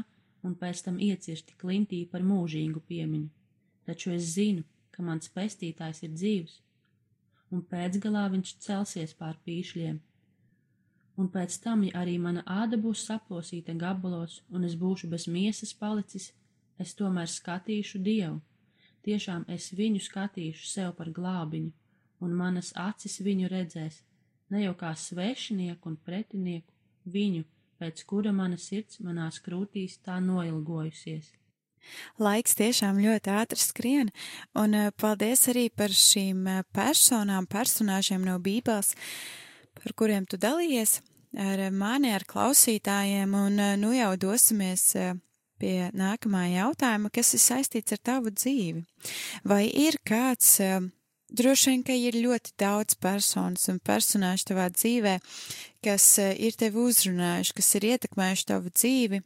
un 0.46 0.56
pēc 0.56 0.84
tam 0.86 1.00
iecirsti 1.02 1.58
klintī 1.58 2.04
par 2.12 2.22
mūžīgu 2.22 2.84
piemiņu. 2.86 3.30
Taču 3.90 4.14
es 4.14 4.36
zinu, 4.36 4.64
ka 4.94 5.04
mans 5.04 5.32
pestītājs 5.34 6.04
ir 6.06 6.14
dzīvs, 6.14 6.60
un 7.52 7.64
pēcgalā 7.72 8.28
viņš 8.34 8.56
celsies 8.66 9.16
pār 9.18 9.38
pīšļiem. 9.46 10.00
un 11.20 11.28
pēc 11.28 11.58
tam, 11.64 11.82
ja 11.84 12.00
arī 12.00 12.14
mana 12.24 12.44
āda 12.48 12.78
būs 12.80 13.02
saplosīta 13.10 13.74
gabalos, 13.76 14.38
un 14.56 14.64
es 14.64 14.76
būšu 14.80 15.10
bez 15.12 15.26
miesas 15.28 15.74
palicis, 15.74 16.30
es 16.80 16.94
tomēr 16.96 17.28
skatīšu 17.28 18.00
Dievu. 18.06 18.40
Tiešām 19.04 19.44
es 19.56 19.72
viņu 19.80 20.00
skatīšu 20.06 20.70
sev 20.70 20.94
par 20.96 21.12
glābiņu, 21.18 21.72
un 22.24 22.38
manas 22.42 22.72
acis 22.76 23.20
viņu 23.28 23.52
redzēs, 23.52 24.00
ne 24.50 24.64
jau 24.64 24.76
kā 24.80 24.94
svešinieku 24.96 25.92
un 25.92 25.98
pretinieku, 26.08 26.72
viņu, 27.18 27.44
pēc 27.80 28.04
kura 28.08 28.32
mana 28.36 28.58
sirds 28.58 29.00
manās 29.04 29.40
krūtīs 29.44 30.00
tā 30.06 30.20
noilgojusies. 30.24 31.34
Laiks 32.20 32.58
tiešām 32.60 33.00
ļoti 33.02 33.32
ātri 33.34 33.62
skrien, 33.62 34.12
un 34.60 34.76
eh, 34.76 34.90
paldies 34.92 35.48
arī 35.52 35.70
par 35.72 35.94
šīm 35.96 36.44
eh, 36.48 36.66
personām, 36.76 37.48
personāžiem 37.50 38.26
no 38.28 38.38
Bībeles, 38.44 38.94
par 39.80 39.96
kuriem 39.96 40.28
tu 40.30 40.40
dalījies 40.42 41.00
ar 41.40 41.66
mani, 41.72 42.12
ar 42.14 42.26
klausītājiem, 42.28 43.34
un 43.38 43.60
eh, 43.60 43.74
nu 43.80 43.94
jau 43.96 44.14
dosimies 44.20 44.92
pie 45.60 45.90
nākamā 45.96 46.46
jautājuma, 46.54 47.12
kas 47.12 47.34
ir 47.36 47.44
saistīts 47.44 47.96
ar 47.96 48.04
tavu 48.12 48.32
dzīvi. 48.32 48.86
Vai 49.48 49.66
ir 49.68 49.98
kāds, 50.08 50.54
droši 51.36 51.74
vien, 51.74 51.82
ka 51.84 51.96
ir 51.96 52.16
ļoti 52.16 52.56
daudz 52.60 52.96
personas 52.96 53.68
un 53.72 53.82
personāžu 53.84 54.54
tavā 54.54 54.70
dzīvē, 54.72 55.18
kas 55.84 56.14
ir 56.20 56.56
tevi 56.56 56.80
uzrunājuši, 56.86 57.58
kas 57.60 57.76
ir 57.76 57.90
ietekmējuši 57.92 58.48
tavu 58.54 58.72
dzīvi, 58.72 59.20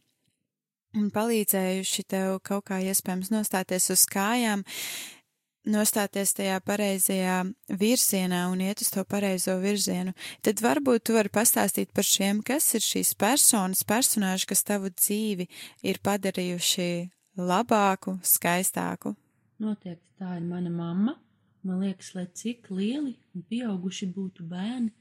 un 0.97 1.09
palīdzējuši 1.13 2.05
tev 2.09 2.37
kaut 2.45 2.67
kā 2.69 2.79
iespējams 2.83 3.31
nostāties 3.33 3.89
uz 3.93 4.05
kājām, 4.09 4.63
nostāties 5.73 6.33
tajā 6.35 6.59
pareizajā 6.65 7.37
virzienā 7.79 8.43
un 8.51 8.61
iet 8.65 8.83
uz 8.83 8.91
to 8.93 9.03
pareizo 9.07 9.55
virzienu, 9.63 10.13
tad 10.43 10.61
varbūt 10.63 11.07
tu 11.07 11.15
vari 11.17 11.31
pastāstīt 11.33 11.93
par 11.95 12.07
šiem, 12.07 12.43
kas 12.45 12.67
ir 12.77 12.83
šīs 12.83 13.13
personas, 13.19 13.85
personāži, 13.87 14.49
kas 14.51 14.65
tavu 14.67 14.91
dzīvi 14.91 15.47
ir 15.87 16.01
padarījuši 16.03 16.89
labāku, 17.39 18.17
skaistāku. 18.27 19.15
Noteikti 19.63 20.19
tā 20.19 20.37
ir 20.37 20.47
mana 20.47 20.71
mamma. 20.73 21.17
Man 21.63 21.79
liekas, 21.79 22.09
lai 22.11 22.25
cik 22.35 22.67
lieli 22.75 23.13
un 23.31 23.43
pieauguši 23.47 24.09
būtu 24.11 24.43
bērni, 24.51 24.91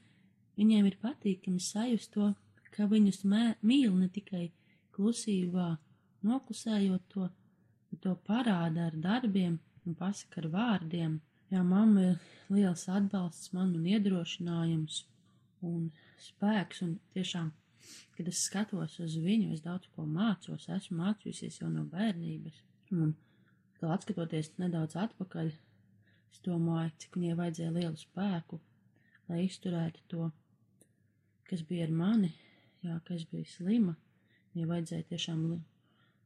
viņiem 0.55 0.85
ir 0.87 0.95
patīkami 1.01 1.59
sajust 1.59 2.13
to, 2.15 2.29
ka 2.71 2.87
viņus 2.87 3.25
mē, 3.27 3.57
mīl 3.67 3.91
ne 3.97 4.07
tikai 4.07 4.45
klusībā, 4.95 5.69
noklusējot 6.27 7.07
to, 7.13 7.29
to 8.03 8.15
parāda 8.27 8.87
ar 8.89 8.97
darbiem 9.07 9.57
un 9.85 9.97
pasaka 9.99 10.41
ar 10.43 10.49
vārdiem. 10.53 11.17
Jā, 11.53 11.61
mamma 11.67 12.05
ir 12.11 12.21
liels 12.53 12.87
atbalsts 12.89 13.51
man 13.53 13.75
un 13.77 13.89
iedrošinājums 13.89 15.03
un 15.67 15.89
spēks, 16.21 16.81
un 16.85 16.95
tiešām, 17.15 17.51
kad 18.17 18.29
es 18.31 18.45
skatos 18.47 18.97
uz 19.03 19.17
viņu, 19.21 19.51
es 19.53 19.61
daudz 19.63 19.89
ko 19.95 20.05
mācos, 20.07 20.69
esmu 20.71 20.99
mācījusies 21.01 21.59
jau 21.61 21.69
no 21.71 21.85
bērnības, 21.91 22.61
un 22.95 23.13
vēl 23.81 23.93
atskatoties 23.95 24.53
nedaudz 24.61 24.97
atpakaļ, 24.99 25.51
es 26.33 26.41
domāju, 26.45 26.93
cik 27.03 27.19
viņai 27.19 27.37
vajadzēja 27.39 27.75
lielu 27.75 27.99
spēku, 27.99 28.59
lai 29.29 29.43
izturētu 29.45 30.07
to, 30.11 30.29
kas 31.49 31.63
bija 31.67 31.87
ar 31.87 31.93
mani, 31.95 32.31
jā, 32.83 32.97
ka 33.05 33.15
es 33.17 33.27
biju 33.29 33.47
slima, 33.51 33.95
Viņai 34.53 34.69
vajadzēja 34.69 35.09
tiešām 35.09 35.45
li 35.51 35.59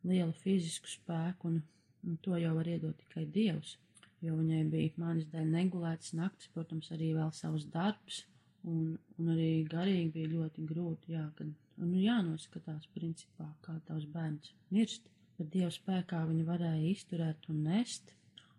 lielu 0.07 0.33
fizisku 0.41 0.89
spēku, 0.91 1.51
un, 1.51 1.61
un 2.05 2.17
to 2.23 2.37
jau 2.39 2.53
var 2.57 2.69
iedot 2.69 2.97
tikai 3.03 3.25
Dievs, 3.37 3.75
jo 4.23 4.35
viņai 4.37 4.63
bija 4.71 5.03
manis 5.03 5.29
dēļ 5.31 5.47
negulētas 5.53 6.15
naktis, 6.17 6.49
protams, 6.53 6.91
arī 6.95 7.13
vēl 7.15 7.31
savs 7.35 7.67
darbs, 7.73 8.23
un, 8.67 8.97
un 9.17 9.31
arī 9.33 9.49
garīgi 9.69 10.11
bija 10.15 10.33
ļoti 10.33 10.65
grūti, 10.71 11.15
jā, 11.15 11.25
kad, 11.37 11.51
un 11.83 11.93
jānoskatās 12.01 12.87
principā, 12.95 13.47
kā 13.65 13.77
tavs 13.87 14.07
bērns 14.13 14.53
mirst, 14.73 15.09
bet 15.37 15.51
Dieva 15.53 15.71
spēkā 15.73 16.23
viņa 16.29 16.45
varēja 16.47 16.85
izturēt 16.91 17.49
un 17.53 17.63
nest, 17.69 18.13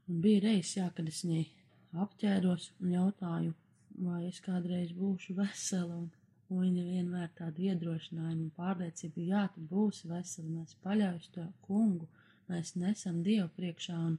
un 0.08 0.20
bija 0.24 0.44
reizes, 0.46 0.76
jā, 0.78 0.90
kad 0.94 1.08
es 1.10 1.24
viņai 1.26 1.44
apķēros 2.04 2.70
un 2.82 2.94
jautāju, 2.94 3.56
vai 4.04 4.22
es 4.28 4.38
kādreiz 4.44 4.92
būšu 4.94 5.34
vesela, 5.38 5.96
un 5.98 6.08
Un 6.48 6.62
viņa 6.64 6.84
vienmēr 6.86 7.28
tādu 7.36 7.66
iedrošinājumu 7.68 8.46
un 8.46 8.52
pārliecību, 8.56 9.26
jā, 9.28 9.42
tu 9.52 9.64
būsi 9.68 10.08
veseli, 10.08 10.54
mēs 10.54 10.78
paļaujas 10.84 11.28
to 11.34 11.44
kungu, 11.66 12.08
mēs 12.48 12.72
nesam 12.80 13.18
Dievu 13.26 13.50
priekšā 13.58 13.96
un, 14.06 14.14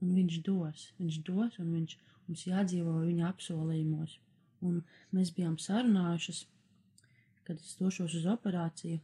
un 0.00 0.14
viņš 0.16 0.38
dos, 0.46 0.86
viņš 1.00 1.18
dos 1.28 1.58
un 1.60 1.74
viņš 1.76 1.98
mums 2.28 2.46
jādzīvo 2.48 2.94
viņa 3.02 3.28
apsolījumos. 3.28 4.16
Un 4.64 4.80
mēs 5.14 5.34
bijām 5.36 5.58
sarunājušas, 5.60 6.42
kad 7.44 7.60
es 7.60 7.76
došos 7.80 8.16
uz 8.16 8.26
operāciju 8.32 8.98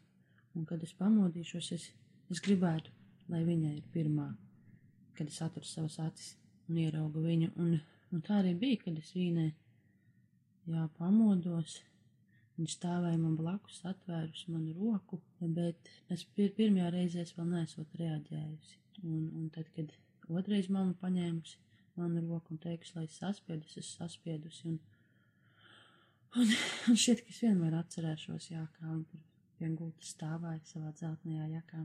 un 0.55 0.64
kad 0.68 0.83
es 0.87 0.96
pamodīšos, 0.96 1.70
es, 1.77 1.88
es 2.33 2.42
gribētu, 2.44 2.92
lai 3.29 3.44
viņa 3.44 3.77
ir 3.77 3.85
pirmā, 3.92 4.31
kad 5.18 5.29
es 5.29 5.40
atveru 5.44 5.68
savas 5.68 6.00
acis 6.03 6.35
un 6.68 6.81
ieraugu 6.81 7.22
viņu. 7.24 7.53
Un, 7.61 7.77
un 8.12 8.24
tā 8.24 8.40
arī 8.40 8.55
bija, 8.59 8.87
kad 8.87 8.98
es 9.00 9.12
vīnē, 9.16 9.50
jā, 10.72 10.88
pamodos 10.98 11.83
Viņš 12.55 12.75
stāvēja 12.77 13.19
man 13.19 13.35
blakus, 13.35 13.81
atvērus 13.88 14.45
manu 14.47 14.73
roku, 14.79 15.19
bet 15.57 15.88
es 16.14 16.23
pir 16.37 16.53
pirmajā 16.55 16.93
reizē 16.95 17.25
vēl 17.35 17.49
nesot 17.51 17.97
reaģējusi. 17.99 18.77
Un, 19.03 19.23
un 19.40 19.49
tad, 19.55 19.71
kad 19.75 19.90
otrais 20.31 20.69
mamma 20.71 20.95
paņēmusi 21.01 21.59
manu 21.99 22.23
roku 22.29 22.55
un 22.55 22.61
teikusi, 22.62 22.95
lai 22.95 23.09
es 23.09 23.17
saspiedu, 23.19 23.67
es 23.81 23.90
saspiedusi. 23.99 24.71
Un, 24.71 24.79
un, 26.38 26.53
un 26.93 27.01
šķiet, 27.03 27.25
ka 27.25 27.35
es 27.35 27.40
vienmēr 27.43 27.75
atcerēšos, 27.81 28.47
jā, 28.53 28.62
kā 28.77 28.87
viņa 28.87 29.09
tur 29.11 29.25
pie 29.59 29.71
gulta 29.81 30.07
stāvēja 30.07 30.62
savā 30.71 30.93
dzeltnajā 30.95 31.49
jakā. 31.57 31.83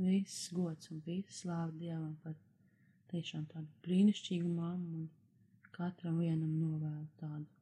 Viss 0.00 0.52
gods 0.56 0.92
un 0.92 1.00
visa 1.06 1.32
slāva 1.38 1.72
Dievam 1.76 2.12
par 2.24 2.36
tiešām 3.10 3.48
tādu 3.50 3.68
brīnišķīgu 3.86 4.52
mammu 4.52 5.06
un 5.06 5.08
katram 5.72 6.20
vienam 6.20 6.52
novēlu 6.60 7.08
tādu 7.20 7.59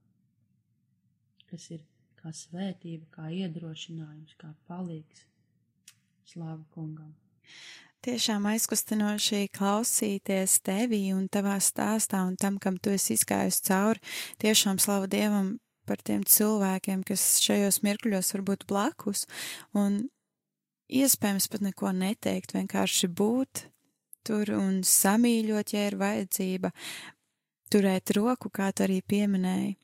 kas 1.50 1.70
ir 1.74 1.84
kā 2.18 2.32
svētība, 2.34 3.06
kā 3.14 3.28
iedrošinājums, 3.34 4.36
kā 4.40 4.52
palīgs. 4.68 5.24
Slāva 6.28 6.64
kungam! 6.74 7.14
Tiešām 8.04 8.44
aizkustinoši 8.46 9.48
klausīties 9.56 10.60
tevī 10.62 11.08
un 11.16 11.24
tavā 11.32 11.56
stāstā 11.58 12.20
un 12.28 12.36
tam, 12.38 12.60
kam 12.62 12.76
tu 12.78 12.92
esi 12.94 13.16
izgājusi 13.18 13.64
cauri. 13.66 14.02
Tiešām 14.38 14.78
slavu 14.78 15.08
Dievam 15.10 15.56
par 15.88 15.98
tiem 16.06 16.22
cilvēkiem, 16.22 17.02
kas 17.08 17.40
šajos 17.42 17.80
mirkļos 17.82 18.30
var 18.36 18.44
būt 18.52 18.68
blakus 18.70 19.24
un 19.74 20.04
iespējams 20.88 21.48
pat 21.50 21.64
neko 21.64 21.90
neteikt, 21.96 22.54
vienkārši 22.54 23.10
būt 23.10 23.64
tur 24.28 24.52
un 24.54 24.82
samīļot, 24.84 25.74
ja 25.74 25.88
ir 25.88 25.98
vajadzība, 25.98 26.70
turēt 27.72 28.12
roku, 28.16 28.52
kā 28.52 28.70
tu 28.76 28.84
arī 28.86 29.00
pieminēji. 29.02 29.74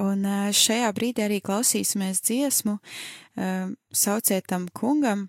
Un 0.00 0.24
šajā 0.56 0.88
brīdī 0.96 1.26
arī 1.26 1.42
klausīsimies 1.44 2.22
dziesmu, 2.24 2.78
sauciet 3.92 4.46
tam 4.48 4.68
kungam, 4.72 5.26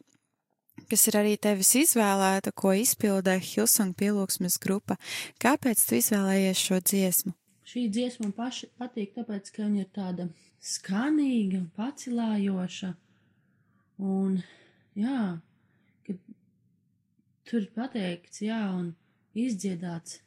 kas 0.88 1.08
ir 1.12 1.18
arī 1.20 1.34
tevis 1.36 1.74
izvēlēta, 1.82 2.54
ko 2.56 2.72
izpildē 2.80 3.36
Hilsong 3.44 3.96
pielūgsmes 4.00 4.56
grupa. 4.64 4.96
Kāpēc 5.44 5.84
tu 5.84 6.00
izvēlējies 6.00 6.64
šo 6.64 6.80
dziesmu? 6.80 7.34
Šī 7.68 7.88
dziesma 7.92 8.28
man 8.28 8.36
paši 8.38 8.70
patīk, 8.80 9.14
tāpēc, 9.18 9.52
ka 9.56 9.66
viņa 9.66 9.84
ir 9.84 9.92
tāda 9.96 10.28
skanīga 10.64 11.60
un 11.60 11.70
pacilājoša. 11.76 12.92
Un, 14.04 14.42
jā, 15.00 15.22
kad 16.08 16.20
tur 17.50 17.68
pateikts, 17.76 18.44
jā, 18.44 18.60
un 18.72 18.94
izdziedāts 19.36 20.22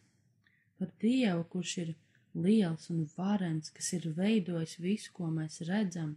par 0.77 0.92
Dievu, 1.01 1.44
kurš 1.53 1.79
ir 1.85 1.94
liels 2.44 2.90
un 2.92 3.05
varens, 3.16 3.72
kas 3.75 3.92
ir 3.96 4.09
veidojis 4.16 4.77
visu, 4.83 5.12
ko 5.16 5.31
mēs 5.33 5.62
redzam, 5.68 6.14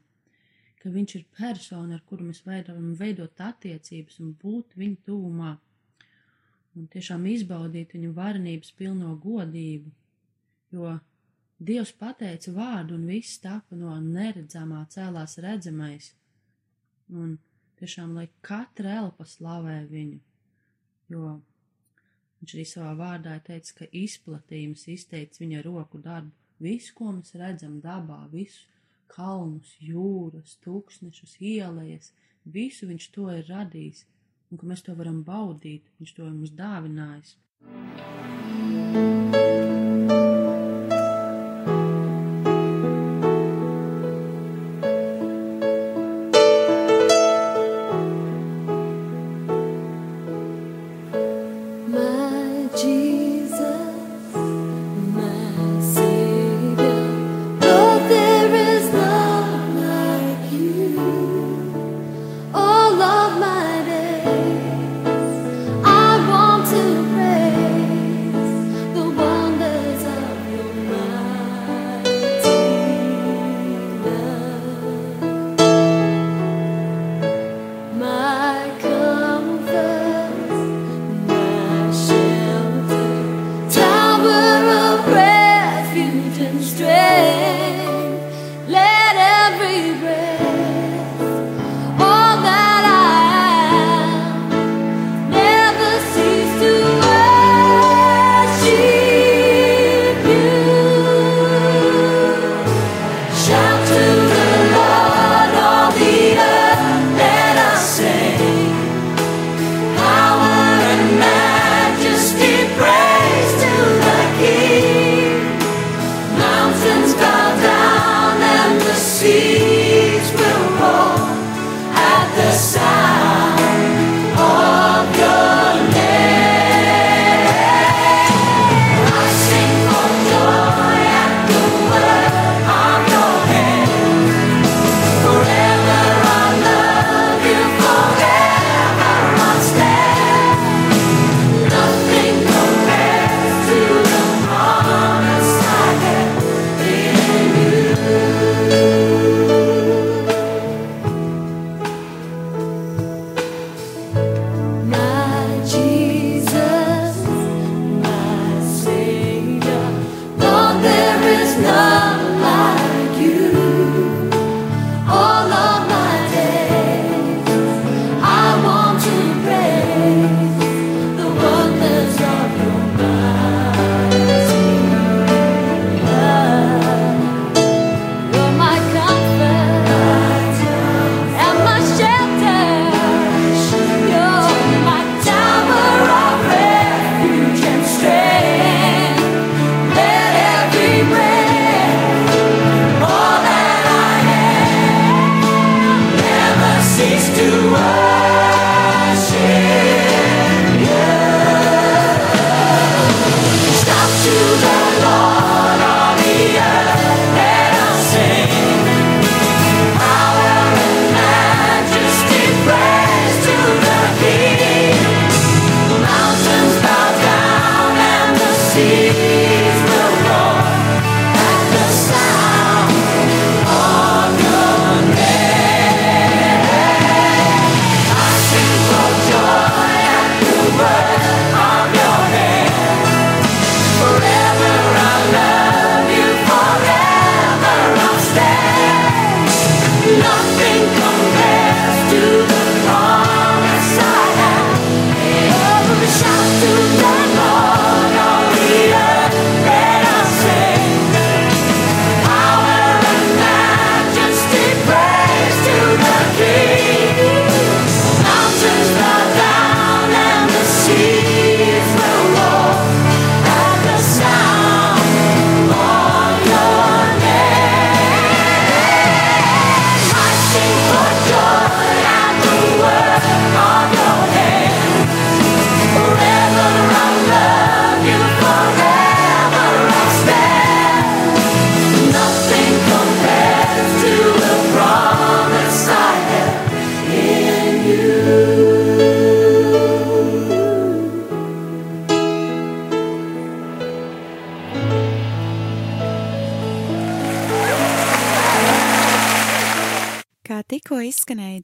ka 0.80 0.92
viņš 0.92 1.16
ir 1.20 1.26
persona, 1.36 1.98
ar 1.98 2.04
kuru 2.08 2.30
mēs 2.30 2.44
varam 2.46 2.94
veidot 3.00 3.42
attiecības 3.50 4.20
un 4.24 4.34
būt 4.42 4.78
viņa 4.80 5.04
tuvumā, 5.08 5.54
un 6.76 6.88
tiešām 6.94 7.26
izbaudīt 7.34 7.96
viņu 7.96 8.14
varenības 8.16 8.72
pilno 8.80 9.16
godību, 9.24 9.92
jo 10.76 10.98
Dievs 11.60 11.90
pateica 12.00 12.54
vārdu 12.56 12.96
un 12.96 13.02
viss 13.10 13.42
tapa 13.44 13.76
no 13.76 13.92
neredzamā 14.00 14.86
cēlās 14.94 15.34
redzamais, 15.44 16.14
un 17.12 17.34
tiešām, 17.82 18.14
lai 18.16 18.30
katra 18.40 18.94
elpa 19.02 19.26
slavē 19.28 19.82
viņu, 19.90 20.22
jo 21.12 21.34
Viņš 22.40 22.56
arī 22.56 22.66
savā 22.68 22.92
vārdā 23.00 23.36
teica, 23.44 23.74
ka 23.82 23.88
izplatījums 23.92 24.88
izteica 24.92 25.44
viņa 25.44 25.64
roku 25.66 26.00
darbu. 26.04 26.32
Visu, 26.60 26.94
ko 26.96 27.12
mēs 27.16 27.36
redzam 27.40 27.80
dabā, 27.84 28.22
visu 28.32 28.68
kalnus, 29.10 29.74
jūras, 29.84 30.58
tūkstnešus, 30.64 31.38
ielējas, 31.40 32.14
visu 32.46 32.88
viņš 32.92 33.10
to 33.16 33.28
ir 33.34 33.50
radījis, 33.50 34.06
un 34.52 34.62
ka 34.62 34.70
mēs 34.70 34.86
to 34.86 34.96
varam 35.00 35.24
baudīt, 35.28 35.92
viņš 36.00 36.16
to 36.16 36.28
ir 36.28 36.34
mums 36.38 36.56
dāvinājis. 36.60 37.36
Jesus, 38.60 39.89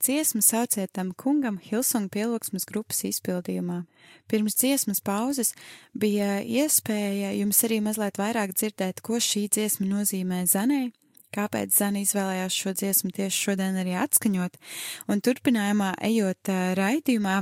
dziesma, 0.05 0.41
sauciet 0.45 0.91
tam 0.95 1.11
kungam 1.17 1.57
Hilsonga 1.61 2.11
pielūgsmes 2.13 2.67
grupas 2.69 3.01
izpildījumā. 3.07 3.81
Pirms 4.29 4.57
dziesmas 4.59 5.01
pauzes 5.05 5.53
bija 5.97 6.39
iespēja 6.41 7.33
jums 7.39 7.63
arī 7.67 7.81
mazliet 7.85 8.19
vairāk 8.21 8.53
dzirdēt, 8.55 9.01
ko 9.05 9.19
šī 9.21 9.47
dziesma 9.55 9.89
nozīmē 9.89 10.43
Zanai, 10.49 10.91
kāpēc 11.35 11.73
Zana 11.75 12.03
izvēlējās 12.05 12.57
šo 12.61 12.75
dziesmu 12.77 13.11
tieši 13.15 13.43
šodien 13.49 13.79
arī 13.81 13.97
atskaņot, 14.05 14.57
un 15.09 15.23
turpinājumā 15.25 15.95
ejot 16.09 16.53
ā, 16.53 16.59
raidījumā. 16.79 17.41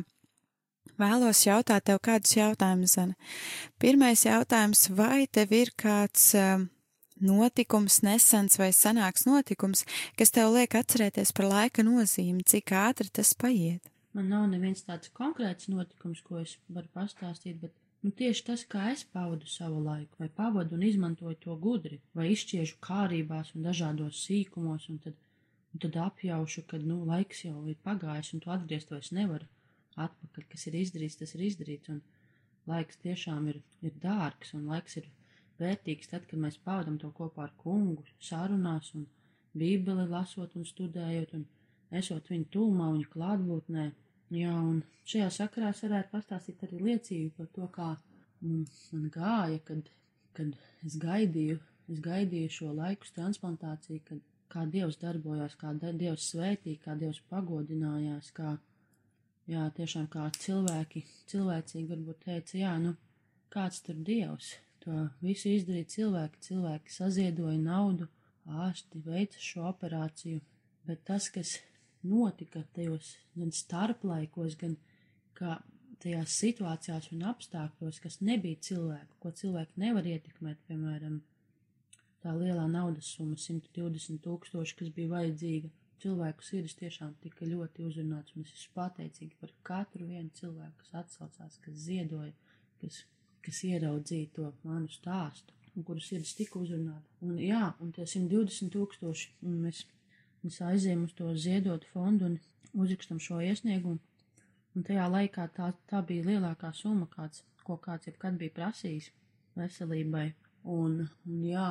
Vēlos 1.01 1.41
jautāt 1.47 1.87
tev 1.89 1.99
kādus 2.05 2.37
jautājumus, 2.37 2.95
Zana. 2.97 3.17
Pirmais 3.81 4.23
jautājums, 4.27 4.87
vai 4.93 5.25
tev 5.25 5.55
ir 5.57 5.73
kāds 5.79 6.31
uh, 6.37 6.63
notikums, 7.25 8.01
nesens 8.05 8.59
vai 8.61 8.69
senāks 8.75 9.25
notikums, 9.27 9.83
kas 10.19 10.33
tev 10.35 10.53
liek 10.55 10.75
atcerēties 10.79 11.33
par 11.37 11.49
laika 11.49 11.85
nozīmi, 11.85 12.45
cik 12.51 12.73
ātri 12.77 13.09
tas 13.19 13.33
paiet? 13.33 13.89
Man 14.13 14.29
nav 14.29 14.45
neviens 14.51 14.85
tāds 14.85 15.09
konkrēts 15.17 15.69
notikums, 15.73 16.21
ko 16.21 16.43
es 16.43 16.57
varu 16.69 16.91
pastāstīt, 16.93 17.57
bet 17.63 17.73
nu, 18.05 18.11
tieši 18.13 18.45
tas, 18.51 18.65
kā 18.69 18.91
es 18.91 19.05
pavadu 19.15 19.49
savu 19.49 19.81
laiku, 19.87 20.19
vai 20.21 20.29
pavadu 20.29 20.77
un 20.77 20.85
izmantoju 20.85 21.39
to 21.47 21.57
gudri, 21.65 21.99
vai 22.13 22.29
izšķiežu 22.35 22.77
kārībās 22.83 23.55
un 23.55 23.65
dažādos 23.65 24.21
sīkumos, 24.27 24.89
un 24.93 24.99
tad, 25.05 25.17
un 25.73 25.85
tad 25.87 25.97
apjaušu, 26.07 26.67
ka 26.69 26.81
nu, 26.83 27.01
laiks 27.09 27.47
jau 27.47 27.63
ir 27.71 27.79
pagājis, 27.87 28.35
un 28.35 28.43
tu 28.45 28.53
atgriezt 28.53 28.93
vairs 28.93 29.13
nevari 29.17 29.49
atpakaļ, 29.97 30.49
kas 30.51 30.67
ir 30.69 30.77
izdarīts, 30.83 31.17
tas 31.21 31.33
ir 31.37 31.47
izdarīts. 31.49 31.93
Un, 31.93 32.03
laiks 32.69 32.99
tiešām 33.03 33.47
ir, 33.51 33.59
ir 33.83 33.95
dārgs 34.03 34.53
un 34.57 34.67
laiks 34.71 34.97
ir 35.01 35.09
vērtīgs 35.61 36.09
tad, 36.11 36.25
kad 36.29 36.39
mēs 36.39 36.59
pavadam 36.63 36.97
to 37.01 37.11
kopā 37.15 37.47
ar 37.47 37.53
kungu, 37.57 38.05
sarunās 38.21 38.93
un 38.97 39.05
bībeli 39.57 40.07
lasot 40.09 40.55
un 40.57 40.65
studējot 40.65 41.35
un 41.37 41.45
esot 41.99 42.31
viņa 42.31 42.49
tūmā, 42.53 42.89
viņa 42.95 43.11
klātbūtnē. 43.13 43.85
Jā, 44.33 44.53
un 44.57 44.81
šajā 45.09 45.29
sakarā 45.35 45.69
es 45.75 45.83
varētu 45.85 46.13
pastāstīt 46.15 46.63
arī 46.65 46.79
liecību 46.87 47.33
par 47.37 47.49
to, 47.57 47.67
kā 47.75 47.89
mm, 48.41 48.63
man 48.95 49.09
gāja, 49.13 49.59
kad, 49.67 49.89
kad 50.37 50.55
es 50.87 50.97
gaidīju, 51.01 51.59
es 51.93 52.01
gaidīju 52.01 52.53
šo 52.57 52.71
laiku 52.73 53.11
transplantāciju, 53.13 54.01
kad 54.07 54.23
kā 54.53 54.65
Dievs 54.69 54.99
darbojās, 55.01 55.55
kā 55.59 55.73
Dievs 55.81 56.29
svētīja, 56.31 56.81
kā 56.85 56.97
Dievs 56.97 57.21
pagodinājās, 57.29 58.31
kā, 58.37 58.55
jā, 59.49 59.67
tiešām 59.77 60.09
kā 60.13 60.27
cilvēki, 60.39 61.05
cilvēcīgi 61.31 61.89
varbūt 61.89 62.25
teica, 62.25 62.57
jā, 62.57 62.73
nu, 62.81 62.95
kāds 63.53 63.81
tur 63.85 63.97
Dievs, 64.09 64.55
to 64.83 65.07
visu 65.23 65.51
izdarīja 65.53 65.89
cilvēki, 65.97 66.41
cilvēki 66.47 66.93
saziedoja 66.93 67.59
naudu, 67.61 68.07
ārsti 68.45 68.99
veica 69.05 69.39
šo 69.39 69.67
operāciju, 69.69 70.41
bet 70.87 71.05
tas, 71.07 71.29
kas 71.31 71.57
notika 72.03 72.63
tajos 72.75 73.13
gan 73.35 73.53
starplaikos, 73.55 74.57
gan 74.59 74.75
kā 75.37 75.59
tajās 76.03 76.35
situācijās 76.41 77.11
un 77.15 77.23
apstākļos, 77.31 78.01
kas 78.03 78.19
nebija 78.21 78.59
cilvēku, 78.67 79.19
ko 79.23 79.31
cilvēki 79.31 79.79
nevar 79.85 80.09
ietekmēt, 80.09 80.59
piemēram, 80.67 81.21
tā 82.23 82.33
lielā 82.35 82.65
naudas 82.71 83.13
summa 83.15 83.39
120 83.39 84.19
tūkstoši, 84.25 84.77
kas 84.81 84.91
bija 84.95 85.13
vajadzīga. 85.15 85.71
Cilvēku 86.03 86.43
sirds 86.43 86.75
tiešām 86.75 87.13
tika 87.23 87.47
ļoti 87.47 87.85
uzrunāts, 87.87 88.33
un 88.35 88.43
es 88.43 88.51
esmu 88.57 88.73
pateicīga 88.75 89.37
par 89.39 89.53
katru 89.69 90.09
vienu 90.09 90.33
cilvēku, 90.35 90.75
kas 90.81 90.95
atsaucās, 91.03 91.59
kas 91.63 91.77
ziedoja, 91.85 92.33
kas, 92.81 93.05
kas 93.45 93.63
ieraudzīja 93.67 94.31
to 94.37 94.51
manu 94.67 94.89
stāstu, 94.91 95.55
un 95.75 95.85
kuru 95.87 96.03
sirds 96.03 96.33
tika 96.37 96.59
uzrunāta. 96.59 97.03
Un 97.25 97.37
jā, 97.41 97.65
un 97.83 97.91
tie 97.95 98.05
120 98.09 98.71
tūkstoši, 98.73 99.31
un 99.47 99.59
mēs, 99.65 99.83
mēs 100.43 100.59
aizējām 100.69 101.07
uz 101.07 101.15
to 101.17 101.31
ziedot 101.45 101.87
fondu 101.93 102.29
un 102.29 102.37
uzrakstam 102.73 103.19
šo 103.23 103.41
iesniegumu, 103.43 103.99
un 104.75 104.85
tajā 104.87 105.07
laikā 105.15 105.47
tā, 105.57 105.71
tā 105.89 106.01
bija 106.05 106.27
lielākā 106.31 106.73
summa, 106.77 107.09
kāds, 107.11 107.43
ko 107.63 107.77
kāds 107.81 108.09
jebkad 108.09 108.39
bija 108.39 108.55
prasījis 108.59 109.09
veselībai, 109.59 110.27
un, 110.63 111.03
un 111.29 111.43
jā, 111.47 111.69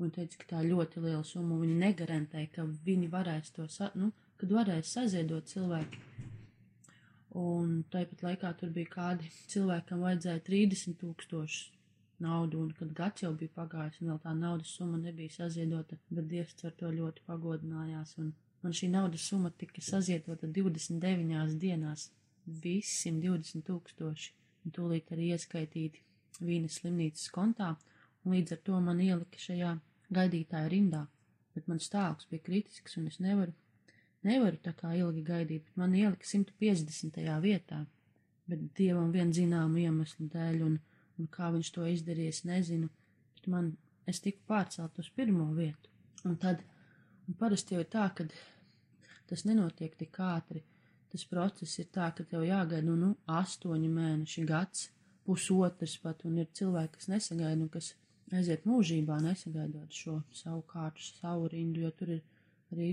un 0.00 0.10
teica, 0.14 0.40
ka 0.40 0.50
tā 0.54 0.62
ir 0.64 0.72
ļoti 0.72 1.02
liela 1.04 1.22
summa. 1.26 1.60
Viņi 1.62 1.76
negarantē, 1.80 2.46
ka 2.54 2.66
viņi 2.86 3.10
varēs 3.12 3.52
to, 3.54 3.68
sa 3.70 3.90
nu, 3.98 4.10
kad 4.40 4.52
varēs 4.58 4.94
saziedot 4.96 5.50
cilvēki. 5.50 6.02
Un 7.34 7.80
tāpat 7.90 8.20
laikā 8.22 8.52
tur 8.58 8.70
bija 8.74 8.90
kādi 8.92 9.30
cilvēkam 9.50 10.04
vajadzēja 10.06 10.42
30 10.46 11.00
tūkstoši 11.00 11.74
naudu, 12.22 12.60
un 12.62 12.70
kad 12.78 12.92
gads 12.94 13.24
jau 13.24 13.32
bija 13.38 13.50
pagājis, 13.56 13.98
un 14.00 14.12
vēl 14.12 14.20
tā 14.22 14.34
naudas 14.38 14.74
summa 14.78 15.00
nebija 15.00 15.34
saziedota, 15.34 15.98
bet 16.10 16.28
Dievs 16.30 16.54
ar 16.68 16.76
to 16.78 16.90
ļoti 16.94 17.24
pagodinājās, 17.26 18.14
un 18.22 18.30
man 18.62 18.76
šī 18.78 18.90
naudas 18.92 19.26
summa 19.30 19.50
tika 19.50 19.82
saziedota 19.82 20.46
29 20.46 21.58
dienās, 21.64 22.08
visi 22.46 23.10
120 23.10 23.66
tūkstoši, 23.66 24.30
un 24.64 24.76
tūlīt 24.76 25.10
arī 25.16 25.32
ieskaitīti 25.34 26.04
vīnas 26.44 26.78
slimnīcas 26.80 27.26
kontā, 27.34 27.74
un 28.24 28.36
līdz 28.36 28.56
ar 28.56 28.62
to 28.68 28.80
man 28.80 29.02
ielika 29.02 29.40
šajā 29.40 29.74
gaidītāja 30.14 30.70
rindā, 30.70 31.04
bet 31.54 31.68
man 31.70 31.82
stāvoklis 31.82 32.30
bija 32.30 32.46
kritisks, 32.46 32.98
un 33.00 33.10
es 33.10 33.20
nevaru, 33.22 33.54
nevaru 34.28 34.58
tā 34.62 34.72
kā 34.76 34.92
ilgi 34.98 35.22
gaidīt, 35.26 35.64
bet 35.68 35.80
man 35.80 35.94
ielika 35.96 36.26
150. 36.28 37.20
vietā, 37.44 37.84
bet 38.50 38.66
Dievam 38.78 39.12
vien 39.14 39.32
zināmu 39.32 39.80
iemeslu 39.84 40.28
dēļ, 40.32 40.60
un, 40.66 40.78
un 41.18 41.30
kā 41.32 41.50
viņš 41.54 41.72
to 41.76 41.86
izdarīja, 41.88 42.34
es 42.36 42.42
nezinu, 42.48 42.90
bet 43.36 43.48
man, 43.52 43.72
es 44.10 44.20
tiku 44.24 44.44
pārcelt 44.50 44.98
uz 45.00 45.10
pirmo 45.16 45.48
vietu, 45.56 45.92
un 46.24 46.36
tad, 46.40 46.64
un 47.28 47.38
parasti 47.40 47.76
jau 47.76 47.84
ir 47.84 47.90
tā, 47.92 48.08
ka 48.16 48.28
tas 49.30 49.44
nenotiek 49.48 49.96
tik 50.00 50.20
ātri, 50.20 50.64
tas 51.12 51.24
process 51.30 51.78
ir 51.78 51.88
tā, 51.94 52.10
ka 52.16 52.26
tev 52.28 52.44
jāgaida, 52.44 52.84
nu, 52.84 52.96
nu, 53.00 53.12
astoņi 53.30 53.90
mēneši, 53.90 54.46
gads, 54.48 54.88
pusotrs 55.24 55.96
pat, 56.02 56.24
un 56.28 56.40
ir 56.42 56.50
cilvēki, 56.58 56.98
kas 56.98 57.10
nesagaida, 57.12 57.60
un 57.62 57.70
kas 57.72 57.94
aiziet 58.34 58.66
mūžībā, 58.68 59.20
nesagaidot 59.24 59.92
šo 59.94 60.18
savu 60.34 60.62
kārtu, 60.68 61.04
savu 61.20 61.48
rindu, 61.52 61.84
jo 61.84 61.92
tur 61.96 62.16
ir 62.16 62.22
arī 62.74 62.90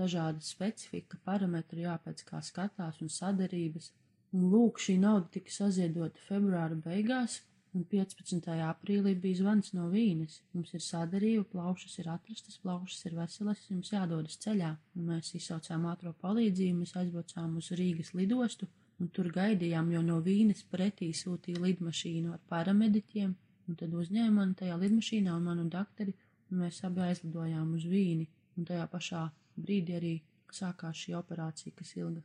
dažāda 0.00 0.44
specifika, 0.44 1.18
parametri 1.24 1.86
jāpēc 1.86 2.24
kā 2.28 2.42
skatās 2.44 3.00
un 3.04 3.12
sadarības. 3.14 3.92
Un 4.36 4.50
lūk, 4.52 4.78
šī 4.82 4.98
nauda 5.02 5.26
tika 5.34 5.50
saziedota 5.50 6.22
februāra 6.26 6.76
beigās, 6.84 7.40
un 7.74 7.84
15. 7.90 8.46
aprīlī 8.66 9.14
bija 9.24 9.40
zvans 9.40 9.72
no 9.76 9.88
vīnes. 9.90 10.40
Mums 10.54 10.74
ir 10.74 10.82
sadarība, 10.84 11.46
plaušas 11.54 11.98
ir 12.02 12.10
atrastas, 12.12 12.58
plaušas 12.62 13.06
ir 13.08 13.16
veselas, 13.18 13.64
jums 13.70 13.92
jādodas 13.94 14.38
ceļā. 14.44 14.70
Un 14.98 15.10
mēs 15.10 15.34
izsaucām 15.38 15.86
ātro 15.90 16.14
palīdzību, 16.22 16.82
mēs 16.82 16.96
aizbraucām 17.02 17.56
uz 17.62 17.70
Rīgas 17.80 18.14
lidostu, 18.18 18.68
un 19.00 19.10
tur 19.14 19.30
gaidījām, 19.34 19.92
jo 19.94 20.02
no 20.06 20.18
vīnes 20.24 20.64
pretī 20.72 21.12
sūtīja 21.16 21.62
lidmašīnu 21.64 22.34
ar 22.34 22.42
paramediķiem, 22.52 23.36
un 23.68 23.78
tad 23.82 23.94
uzņēma 24.02 24.36
mani 24.40 24.58
tajā 24.58 24.76
lidmašīnā 24.82 25.36
un 25.36 25.46
manu 25.46 25.66
dakteri, 25.72 26.14
un 26.50 26.64
mēs 26.64 26.82
abi 26.86 27.06
aizlidojām 27.06 27.74
uz 27.78 27.86
vīni, 27.88 28.26
un 28.56 28.66
tajā 28.68 28.86
pašā 28.92 29.22
brīdī 29.60 29.96
arī 30.00 30.12
sākās 30.54 30.98
šī 31.04 31.14
operācija, 31.18 31.74
kas 31.76 31.94
ilga 31.96 32.22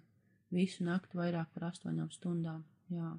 visu 0.56 0.86
nakti 0.88 1.18
vairāk 1.20 1.52
par 1.54 1.70
astoņām 1.72 2.12
stundām. 2.14 2.64
Jā. 2.94 3.12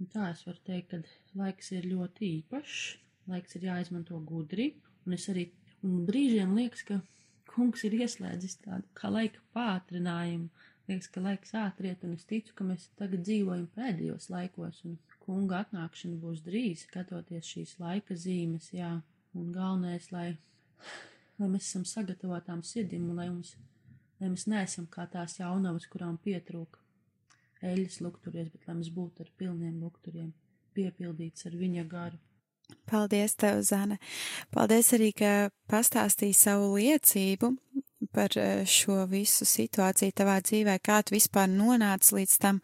Un 0.00 0.10
tā 0.12 0.30
es 0.32 0.42
varu 0.46 0.60
teikt, 0.66 0.92
ka 0.92 1.40
laiks 1.40 1.70
ir 1.76 1.86
ļoti 1.90 2.30
īpašs, 2.40 2.82
laiks 3.30 3.56
ir 3.58 3.68
jāizmanto 3.70 4.18
gudri, 4.26 4.72
un 5.06 5.16
es 5.16 5.28
arī, 5.32 5.48
un 5.86 6.04
brīžiem 6.08 6.54
liekas, 6.58 6.82
ka 6.88 7.00
kungs 7.54 7.84
ir 7.86 7.96
ieslēdzis 8.00 8.58
tādu 8.64 8.88
kā 8.98 9.10
laika 9.12 9.42
pātrinājumu, 9.56 10.50
liekas, 10.90 11.08
ka 11.14 11.22
laiks 11.24 11.54
ātriet, 11.56 12.04
un 12.04 12.16
es 12.18 12.26
ticu, 12.28 12.56
ka 12.58 12.66
mēs 12.66 12.88
tagad 12.98 13.24
dzīvojam 13.24 13.68
pēdējos 13.76 14.28
laikos, 14.34 14.82
un 14.88 14.98
kunga 15.24 15.62
atnākšana 15.64 16.18
būs 16.20 16.42
drīz, 16.44 16.84
skatoties 16.88 17.52
šīs 17.54 17.76
laika 17.80 18.18
zīmes, 18.18 18.72
jā, 18.74 18.90
un 19.38 19.52
galvenais, 19.54 20.10
lai, 20.12 20.34
lai 21.38 21.50
mēs 21.50 21.68
esam 21.68 21.84
sagatavotām 21.88 22.62
sirdim, 22.66 23.08
un 23.10 23.20
lai 23.20 23.28
mums, 23.30 23.54
lai 24.20 24.30
mēs 24.32 24.46
neesam 24.50 24.86
kā 24.90 25.06
tās 25.10 25.38
jaunavas, 25.40 25.88
kurām 25.90 26.18
pietrūka 26.22 26.82
eļas 27.64 28.00
lukturies, 28.04 28.50
bet 28.52 28.68
lai 28.68 28.76
mums 28.76 28.92
būtu 28.94 29.24
ar 29.24 29.32
pilniem 29.38 29.80
lukturiem, 29.82 30.30
piepildīts 30.76 31.48
ar 31.48 31.56
viņa 31.58 31.84
garu. 31.90 32.20
Paldies, 32.88 33.34
tev, 33.36 33.60
Zane. 33.64 33.98
Paldies 34.52 34.92
arī, 34.96 35.10
ka 35.16 35.32
pastāstīji 35.70 36.36
savu 36.36 36.74
liecību 36.78 37.52
par 38.14 38.36
eh, 38.40 38.62
šo 38.68 39.04
visu 39.10 39.46
situāciju 39.48 40.14
tavā 40.16 40.38
dzīvē, 40.44 40.78
kā 40.84 41.00
tu 41.04 41.16
vispār 41.16 41.48
nonāci 41.50 42.18
līdz 42.18 42.36
tam, 42.40 42.60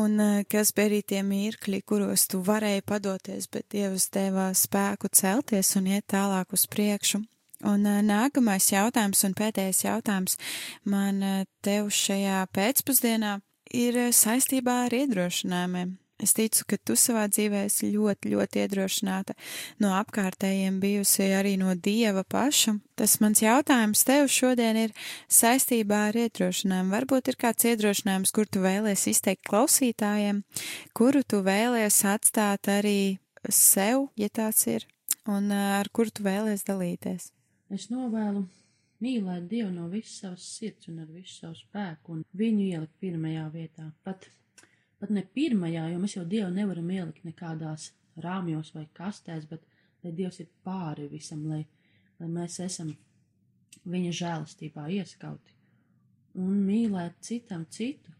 un 0.00 0.20
eh, 0.20 0.44
kas 0.48 0.72
bija 0.76 0.90
arī 0.90 1.02
tie 1.02 1.22
mirkļi, 1.26 1.82
kuros 1.88 2.26
tu 2.32 2.42
varēji 2.44 2.86
padoties, 2.88 3.48
bet 3.52 3.68
Dievs 3.72 4.08
deva 4.12 4.50
spēku 4.56 5.12
celties 5.12 5.74
un 5.80 5.92
iet 5.92 6.08
tālāk 6.12 6.56
uz 6.56 6.66
priekšu. 6.70 7.22
Un 7.68 7.86
eh, 7.86 8.02
nākamais 8.06 8.68
jautājums 8.72 9.24
un 9.28 9.38
pēdējais 9.38 9.84
jautājums 9.86 10.38
man 10.84 11.22
tev 11.62 11.90
šajā 11.94 12.44
pēcpusdienā 12.54 13.38
ir 13.72 13.98
saistībā 14.12 14.84
ar 14.86 14.96
iedrošinājumiem. 15.02 15.98
Es 16.22 16.36
ticu, 16.38 16.62
ka 16.70 16.76
tu 16.78 16.94
savā 16.94 17.24
dzīvē 17.26 17.64
esi 17.66 17.88
ļoti, 17.90 18.30
ļoti 18.30 18.60
iedrošināta 18.62 19.34
no 19.82 19.90
apkārtējiem, 19.98 20.78
bijusi 20.82 21.26
arī 21.34 21.56
no 21.58 21.74
Dieva 21.74 22.22
paša. 22.22 22.76
Tas 22.94 23.16
mans 23.24 23.42
jautājums 23.42 24.04
tev 24.06 24.28
šodien 24.30 24.78
ir 24.84 24.94
saistībā 25.26 26.04
ar 26.12 26.20
iedrošinājumu. 26.22 26.94
Varbūt 26.94 27.32
ir 27.32 27.40
kāds 27.42 27.66
iedrošinājums, 27.72 28.30
kur 28.30 28.46
tu 28.46 28.62
vēlies 28.62 29.08
izteikt 29.10 29.42
klausītājiem, 29.50 30.44
kuru 30.94 31.26
tu 31.26 31.42
vēlies 31.42 31.98
atstāt 32.06 32.70
arī 32.70 33.18
sev, 33.50 34.06
ja 34.14 34.30
tāds 34.30 34.62
ir, 34.70 34.86
un 35.26 35.50
ar 35.50 35.90
kuru 35.90 36.14
tu 36.14 36.30
vēlies 36.30 36.62
dalīties. 36.70 37.32
Es 37.72 37.88
novēlu 37.92 38.44
mīlēt 39.02 39.48
Dievu 39.50 39.70
no 39.74 39.88
visas 39.92 40.18
savas 40.22 40.46
sirds 40.58 40.90
un 40.92 41.00
ar 41.02 41.10
visu 41.10 41.38
savu 41.38 41.58
spēku, 41.58 42.18
un 42.18 42.24
viņu 42.36 42.66
ielikt 42.68 42.98
pirmajā 43.02 43.46
vietā. 43.54 43.88
Pat 44.04 44.28
pat 45.00 45.10
ne 45.10 45.24
pirmajā, 45.34 45.88
jo 45.90 46.02
mēs 46.02 46.14
jau 46.14 46.26
Dievu 46.28 46.52
nevaram 46.54 46.90
ielikt 46.94 47.24
nekādās 47.26 47.88
rāmjos 48.22 48.70
vai 48.76 48.84
kastēs, 48.94 49.48
bet 49.50 49.64
lai 50.04 50.12
Dievs 50.14 50.38
ir 50.44 50.52
pāri 50.62 51.08
visam, 51.10 51.42
lai, 51.50 51.64
lai 52.20 52.28
mēs 52.30 52.60
esam 52.62 52.92
viņa 53.82 54.12
žēlastībā 54.20 54.86
ieskauti 55.00 55.58
un 56.38 56.62
mīlēt 56.66 57.18
citam 57.24 57.64
citu, 57.70 58.12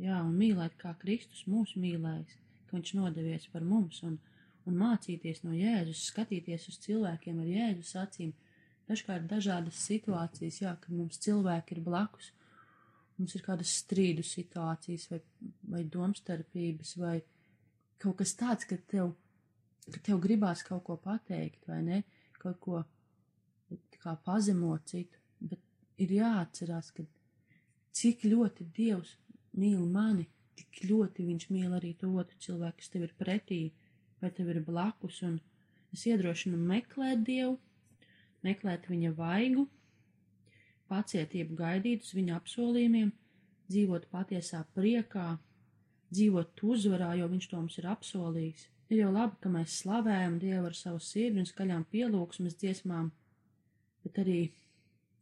jā, 0.00 0.18
un 0.24 0.34
mīlēt 0.38 0.76
kā 0.80 0.94
Kristus 0.98 1.44
mūs 1.50 1.76
mīlējis, 1.78 2.36
ka 2.66 2.76
viņš 2.76 2.92
nodevies 2.98 3.46
par 3.52 3.64
mums 3.66 4.02
un, 4.06 4.18
un 4.66 4.78
mācīties 4.78 5.44
no 5.44 5.54
Jēzus, 5.54 6.08
skatīties 6.10 6.68
uz 6.70 6.78
cilvēkiem 6.84 7.40
ar 7.42 7.50
Jēzus 7.50 7.94
acīm, 8.02 8.32
dažkārt 8.90 9.26
dažādas 9.30 9.80
situācijas, 9.86 10.60
jā, 10.64 10.74
kad 10.82 10.94
mums 10.94 11.20
cilvēki 11.22 11.76
ir 11.76 11.82
blakus, 11.86 12.32
mums 13.18 13.36
ir 13.36 13.44
kādas 13.44 13.72
strīdu 13.82 14.24
situācijas 14.26 15.08
vai, 15.12 15.20
vai 15.74 15.82
domstarpības, 15.96 16.96
vai 17.00 17.18
kaut 18.00 18.18
kas 18.20 18.34
tāds, 18.38 18.66
ka 18.68 18.78
tev, 18.90 19.12
ka 19.90 20.02
tev 20.10 20.22
gribās 20.24 20.64
kaut 20.66 20.84
ko 20.88 20.96
pateikt, 21.00 21.66
vai 21.68 21.82
ne? 21.86 22.02
Kaut 22.40 22.58
ko 22.64 22.82
kā 24.00 24.14
pazemot 24.24 24.86
citu, 24.88 25.20
bet 25.40 25.60
ir 26.00 26.14
jāatcerās, 26.16 26.90
ka 26.96 27.04
cik 27.96 28.24
ļoti 28.30 28.66
Dievs 28.76 29.16
mīl 29.60 29.82
mani, 29.84 30.26
tik 30.56 30.84
ļoti 30.88 31.26
viņš 31.28 31.48
mīl 31.52 31.74
arī 31.76 31.92
to 32.00 32.10
otru 32.22 32.38
cilvēku, 32.40 32.80
kas 32.80 32.92
tev 32.92 33.06
ir 33.06 33.14
pretī, 33.18 33.60
vai 34.22 34.30
tev 34.36 34.50
ir 34.52 34.62
blakus, 34.64 35.20
un 35.26 35.38
es 35.94 36.06
iedrošinu 36.08 36.58
meklēt 36.70 37.24
Dievu, 37.26 37.58
meklēt 38.46 38.88
viņa 38.90 39.12
vaigu, 39.16 39.66
pacietību 40.90 41.56
gaidīt 41.58 42.04
uz 42.06 42.14
viņa 42.16 42.36
apsolījumiem, 42.40 43.12
dzīvot 43.70 44.08
patiesā 44.10 44.64
priekā, 44.74 45.38
dzīvot 46.10 46.62
uzvarā, 46.66 47.14
jo 47.20 47.28
viņš 47.30 47.48
to 47.50 47.60
mums 47.60 47.78
ir 47.78 47.88
apsolījis. 47.92 48.66
Ir 48.90 49.04
jau 49.04 49.10
labi, 49.14 49.36
ka 49.42 49.50
mēs 49.52 49.76
slavējam 49.84 50.40
Dievu 50.42 50.66
ar 50.66 50.74
savu 50.74 50.98
sirdi 50.98 51.38
un 51.42 51.46
skaļām 51.46 51.84
pielūgsmes 51.92 52.56
dziesmām, 52.58 53.12
bet 54.02 54.18
arī 54.18 54.40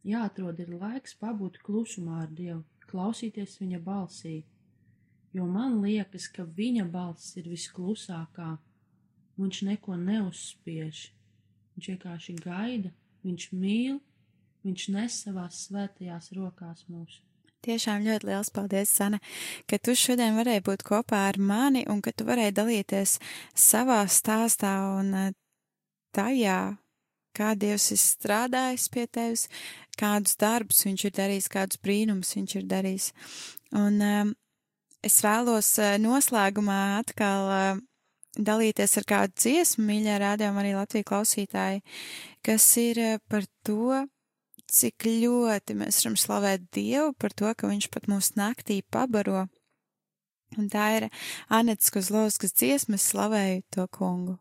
jāatrod 0.09 0.61
ir 0.63 0.71
laiks 0.73 1.13
pabūt 1.21 1.59
klusumā 1.65 2.23
ar 2.23 2.31
Dievu, 2.33 2.63
klausīties 2.89 3.59
viņa 3.61 3.81
balsī, 3.85 4.39
jo 5.37 5.45
man 5.45 5.77
liekas, 5.83 6.25
ka 6.33 6.47
viņa 6.57 6.87
balss 6.89 7.37
ir 7.37 7.51
visklusākā, 7.51 8.55
viņš 9.37 9.61
neko 9.69 9.99
neuzspiež, 10.01 11.03
viņš 11.75 11.91
vienkārši 11.93 12.35
gaida, 12.41 12.89
viņš 13.25 13.49
mīl, 13.55 13.97
viņš 14.67 14.85
nes 14.95 15.17
savās 15.25 15.65
svētajās 15.67 16.31
rokās 16.37 16.85
mūsu. 16.91 17.23
Tiešām 17.59 18.05
ļoti 18.05 18.27
liels 18.29 18.51
paldies, 18.55 18.91
Sana, 18.95 19.17
ka 19.67 19.77
tu 19.83 19.91
šodien 19.91 20.37
varēji 20.39 20.63
būt 20.63 20.83
kopā 20.87 21.25
ar 21.27 21.39
mani 21.43 21.83
un 21.91 21.99
ka 21.99 22.13
tu 22.15 22.23
varēji 22.27 22.55
dalīties 22.55 23.17
savā 23.51 23.99
stāstā 24.07 24.75
un 24.95 25.09
eh, 25.19 25.33
tajā, 26.15 26.77
kā 27.35 27.51
Dievs 27.59 27.89
ir 27.91 27.99
strādājis 27.99 28.87
pie 28.93 29.05
tevis, 29.11 29.49
kādus 29.99 30.39
darbus 30.39 30.85
viņš 30.87 31.05
ir 31.09 31.15
darījis, 31.19 31.51
kādus 31.51 31.81
brīnumus 31.83 32.31
viņš 32.37 32.55
ir 32.61 32.69
darījis. 32.71 33.11
Un 33.75 33.99
um, 34.07 34.33
es 35.03 35.19
vēlos 35.23 35.73
uh, 35.83 35.97
noslēgumā 35.99 36.79
atkal 37.01 37.51
uh, 37.51 37.83
dalīties 38.45 38.97
ar 39.01 39.07
kādu 39.09 39.35
dziesmu, 39.43 39.85
mīļā 39.89 40.17
rādījumā 40.23 40.63
arī 40.63 40.73
Latviju 40.77 41.07
klausītāji, 41.11 41.83
kas 42.45 42.67
ir 42.81 43.01
uh, 43.03 43.21
par 43.31 43.47
to, 43.67 44.03
cik 44.69 45.07
ļoti 45.07 45.77
mēs 45.79 46.03
varam 46.03 46.17
slavēt 46.19 46.67
Dievu 46.75 47.13
par 47.19 47.33
to, 47.33 47.53
ka 47.53 47.71
Viņš 47.71 47.89
pat 47.93 48.09
mūsu 48.11 48.37
naktī 48.39 48.81
pabaro. 48.83 49.47
Un 50.57 50.69
tā 50.69 50.85
ir 50.97 51.09
Anets 51.53 51.93
Kozlovskas 51.93 52.55
dziesmas 52.57 53.05
slavēju 53.11 53.65
to 53.75 53.89
kungu. 53.93 54.39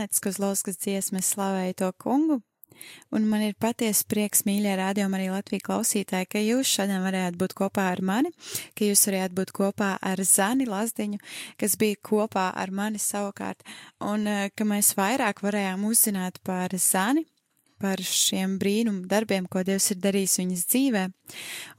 Anets 0.00 0.22
Kozlovskas 0.24 0.78
dziesmas 0.80 1.26
slavēja 1.34 1.74
to 1.76 1.88
kungu, 2.00 2.38
un 3.12 3.24
man 3.28 3.42
ir 3.44 3.56
patiesi 3.60 4.06
prieks, 4.08 4.46
mīļie 4.48 4.72
rādījumi 4.80 5.18
arī 5.18 5.26
Latviju 5.28 5.66
klausītāji, 5.66 6.28
ka 6.32 6.40
jūs 6.40 6.70
šodien 6.72 7.04
varējāt 7.04 7.36
būt 7.36 7.52
kopā 7.58 7.90
ar 7.92 8.00
mani, 8.00 8.30
ka 8.72 8.88
jūs 8.88 9.02
varējāt 9.10 9.34
būt 9.36 9.52
kopā 9.58 9.90
ar 10.00 10.22
Zani 10.24 10.64
Lazdiņu, 10.70 11.20
kas 11.60 11.76
bija 11.76 12.00
kopā 12.00 12.46
ar 12.62 12.72
mani 12.72 12.96
savukārt, 12.96 13.60
un 14.00 14.24
eh, 14.24 14.48
ka 14.56 14.64
mēs 14.64 14.94
vairāk 14.96 15.44
varējām 15.44 15.84
uzzināt 15.90 16.40
par 16.48 16.72
Zani, 16.80 17.26
par 17.76 18.00
šiem 18.00 18.56
brīnumu 18.62 19.04
darbiem, 19.04 19.52
ko 19.52 19.66
Dievs 19.68 19.92
ir 19.92 20.00
darījis 20.00 20.40
viņas 20.40 20.64
dzīvē, 20.72 21.04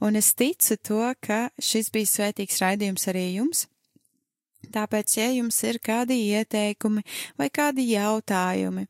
un 0.06 0.22
es 0.22 0.30
ticu 0.38 0.78
to, 0.78 1.02
ka 1.18 1.48
šis 1.58 1.90
bija 1.90 2.14
svētīgs 2.14 2.62
raidījums 2.62 3.10
arī 3.10 3.32
jums, 3.32 3.66
Tāpēc, 4.72 5.16
ja 5.18 5.28
jums 5.32 5.58
ir 5.66 5.80
kādi 5.82 6.18
ieteikumi 6.30 7.02
vai 7.40 7.48
kādi 7.50 7.88
jautājumi, 7.90 8.86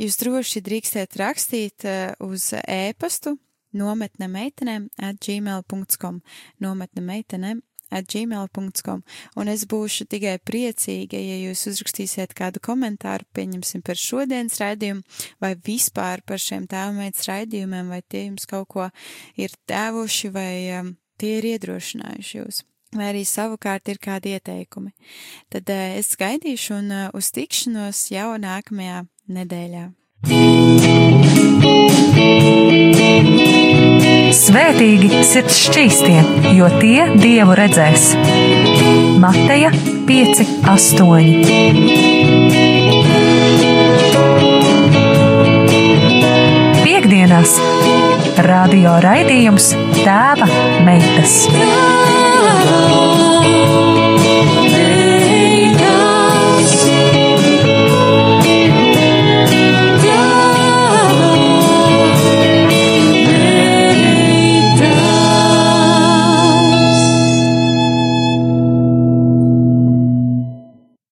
jūs 0.00 0.18
droši 0.22 0.64
drīkstiet 0.64 1.16
rakstīt 1.20 1.84
eh, 1.84 2.12
uz 2.24 2.52
e-pastu 2.64 3.36
nometne 3.76 4.30
meitenēm 4.30 4.88
at 4.98 5.20
gmail.com, 5.22 6.22
nometne 6.62 7.04
meitenēm 7.04 7.60
at 7.90 8.06
gmail.com, 8.06 9.02
un 9.36 9.50
es 9.50 9.64
būšu 9.70 10.06
tikai 10.10 10.36
priecīga, 10.46 11.18
ja 11.18 11.38
jūs 11.42 11.66
uzrakstīsiet 11.72 12.34
kādu 12.38 12.62
komentāru, 12.62 13.26
pieņemsim 13.34 13.82
par 13.86 13.98
šodienas 13.98 14.60
raidījumu, 14.62 15.02
vai 15.42 15.56
vispār 15.66 16.22
par 16.26 16.42
šiem 16.42 16.70
tēvmeitas 16.70 17.26
raidījumiem, 17.30 17.90
vai 17.90 18.02
tie 18.06 18.28
jums 18.28 18.46
kaut 18.50 18.70
ko 18.70 18.88
ir 19.34 19.54
devuši, 19.70 20.32
vai 20.34 20.54
um, 20.78 20.94
tie 21.18 21.38
ir 21.40 21.52
iedrošinājuši 21.56 22.38
jūs 22.38 22.64
vai 22.96 23.12
arī 23.12 23.24
savukārt 23.28 23.88
ir 23.92 24.00
kādi 24.02 24.34
ieteikumi. 24.36 24.92
Tad 25.52 25.70
uh, 25.70 25.96
es 26.00 26.16
gaidīšu 26.20 26.76
un 26.80 26.92
uh, 26.94 27.08
uz 27.16 27.30
tikšanos 27.34 28.08
jau 28.14 28.34
nākamajā 28.40 29.04
nedēļā. 29.30 29.86
Svētīgi 34.40 35.22
sirds 35.24 35.56
šķīstie, 35.64 36.18
jo 36.58 36.68
tie 36.76 37.06
dievu 37.16 37.56
redzēs. 37.56 38.10
Mateja 39.22 39.70
5, 40.10 40.44
8. 40.68 42.10
Piektdienās 46.84 47.56
radio 48.44 48.98
raidījums 49.04 49.72
Tēva 50.02 50.48
meitas. 50.84 51.40
Oh. 52.42 54.39